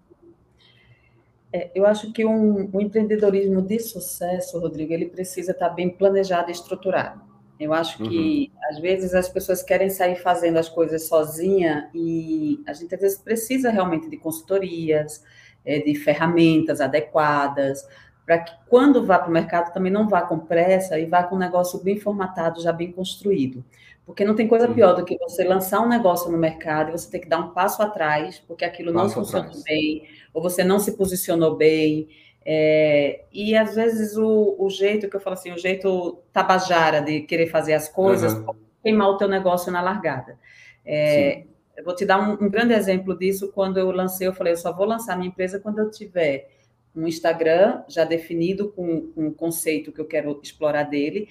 [1.53, 6.49] É, eu acho que um, um, empreendedorismo de sucesso, Rodrigo, ele precisa estar bem planejado
[6.49, 7.21] e estruturado.
[7.57, 8.69] Eu acho que, uhum.
[8.69, 13.17] às vezes, as pessoas querem sair fazendo as coisas sozinha e a gente, às vezes,
[13.17, 15.23] precisa realmente de consultorias,
[15.70, 17.88] é, de ferramentas adequadas,
[18.26, 21.36] para que quando vá para o mercado também não vá com pressa e vá com
[21.36, 23.63] um negócio bem formatado, já bem construído.
[24.03, 27.11] Porque não tem coisa pior do que você lançar um negócio no mercado e você
[27.11, 29.63] ter que dar um passo atrás, porque aquilo passo não funcionou atrás.
[29.63, 32.09] bem, ou você não se posicionou bem.
[32.43, 37.22] É, e às vezes o, o, jeito que eu falo assim, o jeito tabajara de
[37.22, 38.55] querer fazer as coisas, uhum.
[38.82, 40.39] queimar o teu negócio na largada.
[40.84, 41.43] É,
[41.80, 43.53] eu vou te dar um, um grande exemplo disso.
[43.53, 46.49] Quando eu lancei, eu falei, eu só vou lançar minha empresa quando eu tiver
[46.93, 51.30] um Instagram já definido com, o conceito que eu quero explorar dele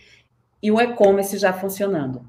[0.62, 2.28] e o e-commerce já funcionando.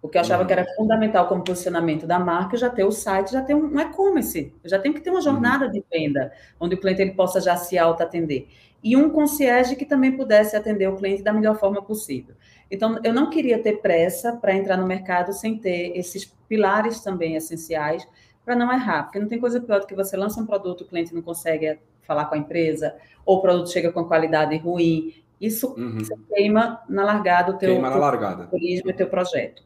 [0.00, 0.46] Porque eu achava uhum.
[0.46, 4.52] que era fundamental como posicionamento da marca já ter o site, já ter um e-commerce.
[4.64, 5.72] Já tenho que ter uma jornada uhum.
[5.72, 8.48] de venda, onde o cliente ele possa já se auto-atender.
[8.82, 12.34] E um concierge que também pudesse atender o cliente da melhor forma possível.
[12.70, 17.36] Então, eu não queria ter pressa para entrar no mercado sem ter esses pilares também
[17.36, 18.08] essenciais
[18.42, 19.02] para não errar.
[19.02, 21.78] Porque não tem coisa pior do que você lança um produto, o cliente não consegue
[22.02, 25.14] falar com a empresa, ou o produto chega com qualidade ruim.
[25.40, 25.98] Isso uhum.
[26.34, 28.46] queima na largada o teu, queima na largada.
[28.46, 29.62] turismo e teu projeto.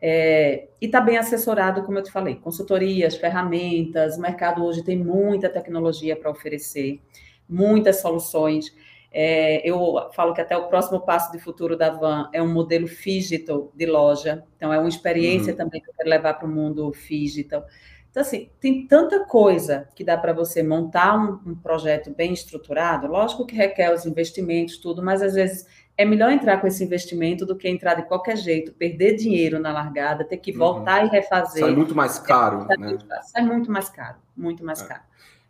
[0.00, 4.96] É, e está bem assessorado, como eu te falei, consultorias, ferramentas, o mercado hoje tem
[4.96, 7.00] muita tecnologia para oferecer,
[7.48, 8.72] muitas soluções.
[9.10, 12.86] É, eu falo que até o próximo passo de futuro da Van é um modelo
[12.86, 15.56] digital de loja, então é uma experiência uhum.
[15.56, 17.64] também que eu quero levar para o mundo digital.
[18.10, 23.06] Então, assim, tem tanta coisa que dá para você montar um, um, projeto bem estruturado.
[23.06, 25.66] Lógico que requer os investimentos, tudo, mas às vezes
[25.98, 29.72] é melhor entrar com esse investimento do que entrar de qualquer jeito, perder dinheiro na
[29.72, 30.58] largada, ter que uhum.
[30.58, 31.08] voltar uhum.
[31.08, 31.64] e refazer.
[31.64, 32.98] Sai muito mais caro, é, né?
[33.24, 34.86] Sai muito mais caro, muito mais é.
[34.86, 35.02] caro.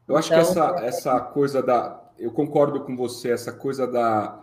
[0.09, 2.03] Eu acho então, que essa, essa coisa da.
[2.19, 4.43] Eu concordo com você, essa coisa da.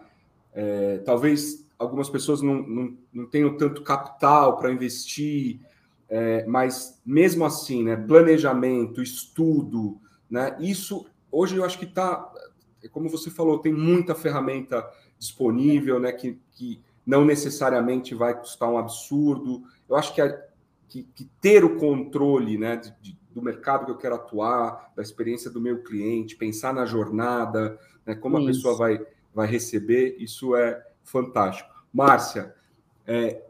[0.53, 5.59] É, talvez algumas pessoas não, não, não tenham tanto capital para investir,
[6.07, 9.99] é, mas mesmo assim, né, planejamento, estudo,
[10.29, 12.31] né, isso hoje eu acho que está,
[12.93, 14.87] como você falou, tem muita ferramenta
[15.17, 19.63] disponível, né, que, que não necessariamente vai custar um absurdo.
[19.87, 20.41] Eu acho que, a,
[20.87, 25.03] que, que ter o controle né, de, de, do mercado que eu quero atuar, da
[25.03, 28.45] experiência do meu cliente, pensar na jornada, né, como isso.
[28.45, 31.69] a pessoa vai, vai receber, isso é fantástico.
[31.93, 32.53] Márcia,
[33.05, 33.41] é,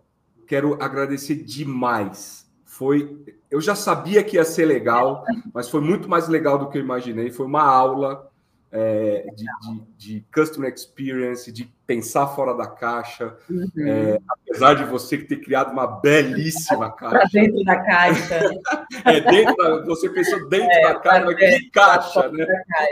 [0.46, 2.46] quero agradecer demais.
[2.64, 6.78] Foi, eu já sabia que ia ser legal, mas foi muito mais legal do que
[6.78, 7.32] eu imaginei.
[7.32, 8.30] Foi uma aula
[8.78, 13.38] é, de, de, de, customer experience, de pensar fora da caixa.
[13.50, 13.70] Uhum.
[13.78, 17.18] É, apesar de você ter criado uma belíssima caixa.
[17.18, 18.36] Para dentro da caixa.
[19.06, 22.46] é, dentro da, você pensou dentro é, da caixa, mas que caixa, né?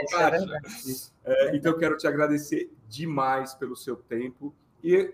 [0.08, 1.12] Caixa, caixa.
[1.22, 5.12] É, então, eu quero te agradecer demais pelo seu tempo e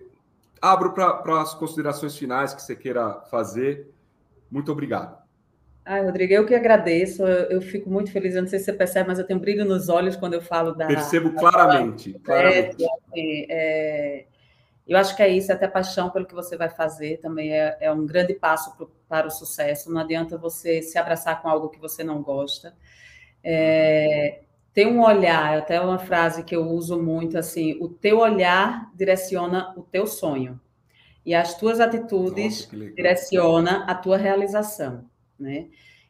[0.63, 3.93] abro para as considerações finais que você queira fazer.
[4.49, 5.20] Muito obrigado.
[5.85, 7.23] Ai, Rodrigo, eu que agradeço.
[7.23, 8.35] Eu, eu, fico muito feliz.
[8.35, 10.73] Eu não sei se você percebe, mas eu tenho brilho nos olhos quando eu falo
[10.73, 10.87] da.
[10.87, 12.13] Percebo claramente.
[12.13, 12.19] Da...
[12.21, 12.85] claramente.
[13.15, 14.27] É, é,
[14.87, 17.77] eu acho que é isso, é até paixão pelo que você vai fazer também é,
[17.81, 19.91] é um grande passo pro, para o sucesso.
[19.91, 22.75] Não adianta você se abraçar com algo que você não gosta.
[23.43, 24.41] É,
[24.75, 29.73] ter um olhar, até uma frase que eu uso muito assim: o teu olhar direciona
[29.77, 30.61] o teu sonho
[31.25, 35.10] e as tuas atitudes Nossa, direciona a tua realização
[35.41, 35.67] né?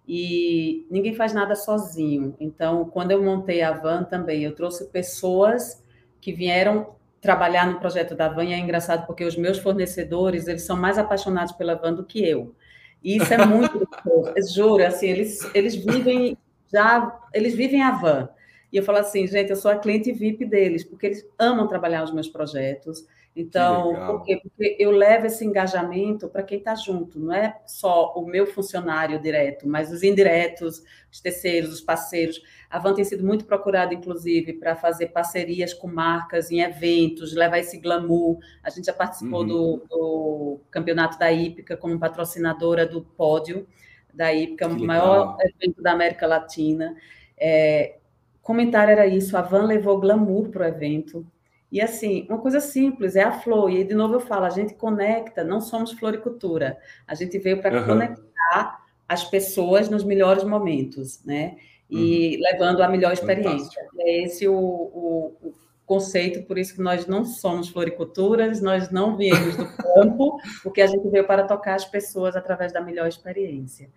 [0.07, 2.35] E ninguém faz nada sozinho.
[2.41, 5.83] Então, quando eu montei a Van também, eu trouxe pessoas
[6.21, 10.63] que vieram trabalhar no projeto da Van, e é engraçado porque os meus fornecedores, eles
[10.63, 12.55] são mais apaixonados pela Van do que eu.
[13.03, 13.87] E isso é muito
[14.55, 16.37] juro, assim, eles, eles vivem
[16.73, 18.29] já, eles vivem a Van.
[18.73, 22.05] E eu falo assim, gente, eu sou a cliente VIP deles, porque eles amam trabalhar
[22.05, 23.05] os meus projetos,
[23.35, 24.41] então, por quê?
[24.43, 29.21] Porque eu levo esse engajamento para quem está junto, não é só o meu funcionário
[29.21, 32.43] direto, mas os indiretos, os terceiros, os parceiros.
[32.69, 37.59] A Van tem sido muito procurada, inclusive, para fazer parcerias com marcas em eventos, levar
[37.59, 38.39] esse glamour.
[38.65, 39.47] A gente já participou uhum.
[39.47, 43.67] do, do, campeonato da Ípica como patrocinadora do pódio
[44.13, 46.97] da Ípica, o maior evento da América Latina.
[47.39, 47.99] É,
[48.43, 51.25] comentário era isso, a Van levou glamour para o evento,
[51.73, 53.71] e assim, uma coisa simples, é a flor.
[53.71, 56.77] E de novo eu falo, a gente conecta, não somos floricultura.
[57.07, 57.87] A gente veio para uhum.
[57.87, 61.57] conectar as pessoas nos melhores momentos, né?
[61.89, 62.43] E uhum.
[62.43, 63.51] levando a melhor experiência.
[63.51, 63.97] Fantástico.
[63.99, 65.55] É esse o, o, o,
[65.87, 70.87] conceito, por isso que nós não somos floriculturas, nós não viemos do campo, porque a
[70.87, 73.91] gente veio para tocar as pessoas através da melhor experiência.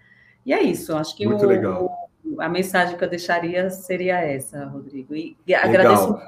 [0.44, 2.10] E é isso, acho que Muito o, legal.
[2.40, 5.16] a mensagem que eu deixaria seria essa, Rodrigo.
[5.16, 5.70] E legal.
[5.70, 6.20] agradeço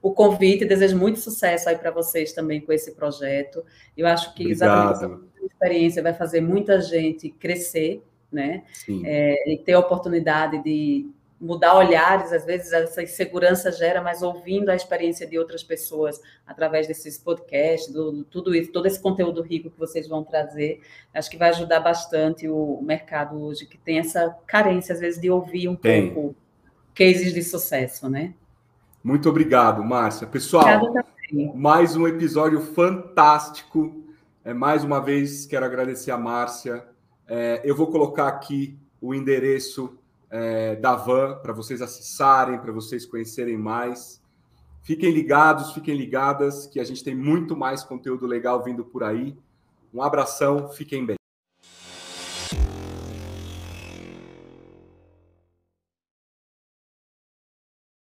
[0.00, 3.64] o convite, desejo muito sucesso aí para vocês também com esse projeto.
[3.96, 4.92] Eu acho que Obrigado.
[4.92, 8.64] exatamente essa experiência vai fazer muita gente crescer, né?
[9.04, 14.70] É, e ter a oportunidade de mudar olhares, às vezes essa insegurança gera, mas ouvindo
[14.70, 19.70] a experiência de outras pessoas através desses podcasts, do, tudo isso, todo esse conteúdo rico
[19.70, 20.80] que vocês vão trazer,
[21.14, 25.30] acho que vai ajudar bastante o, mercado hoje, que tem essa carência, às vezes, de
[25.30, 26.12] ouvir um tem.
[26.12, 26.36] pouco
[26.92, 28.34] cases de sucesso, né?
[29.08, 30.26] Muito obrigado, Márcia.
[30.26, 30.82] Pessoal,
[31.54, 34.04] mais um episódio fantástico.
[34.44, 36.86] É, mais uma vez, quero agradecer a Márcia.
[37.26, 39.96] É, eu vou colocar aqui o endereço
[40.28, 44.22] é, da van para vocês acessarem, para vocês conhecerem mais.
[44.82, 49.34] Fiquem ligados, fiquem ligadas, que a gente tem muito mais conteúdo legal vindo por aí.
[49.92, 51.17] Um abração, fiquem bem.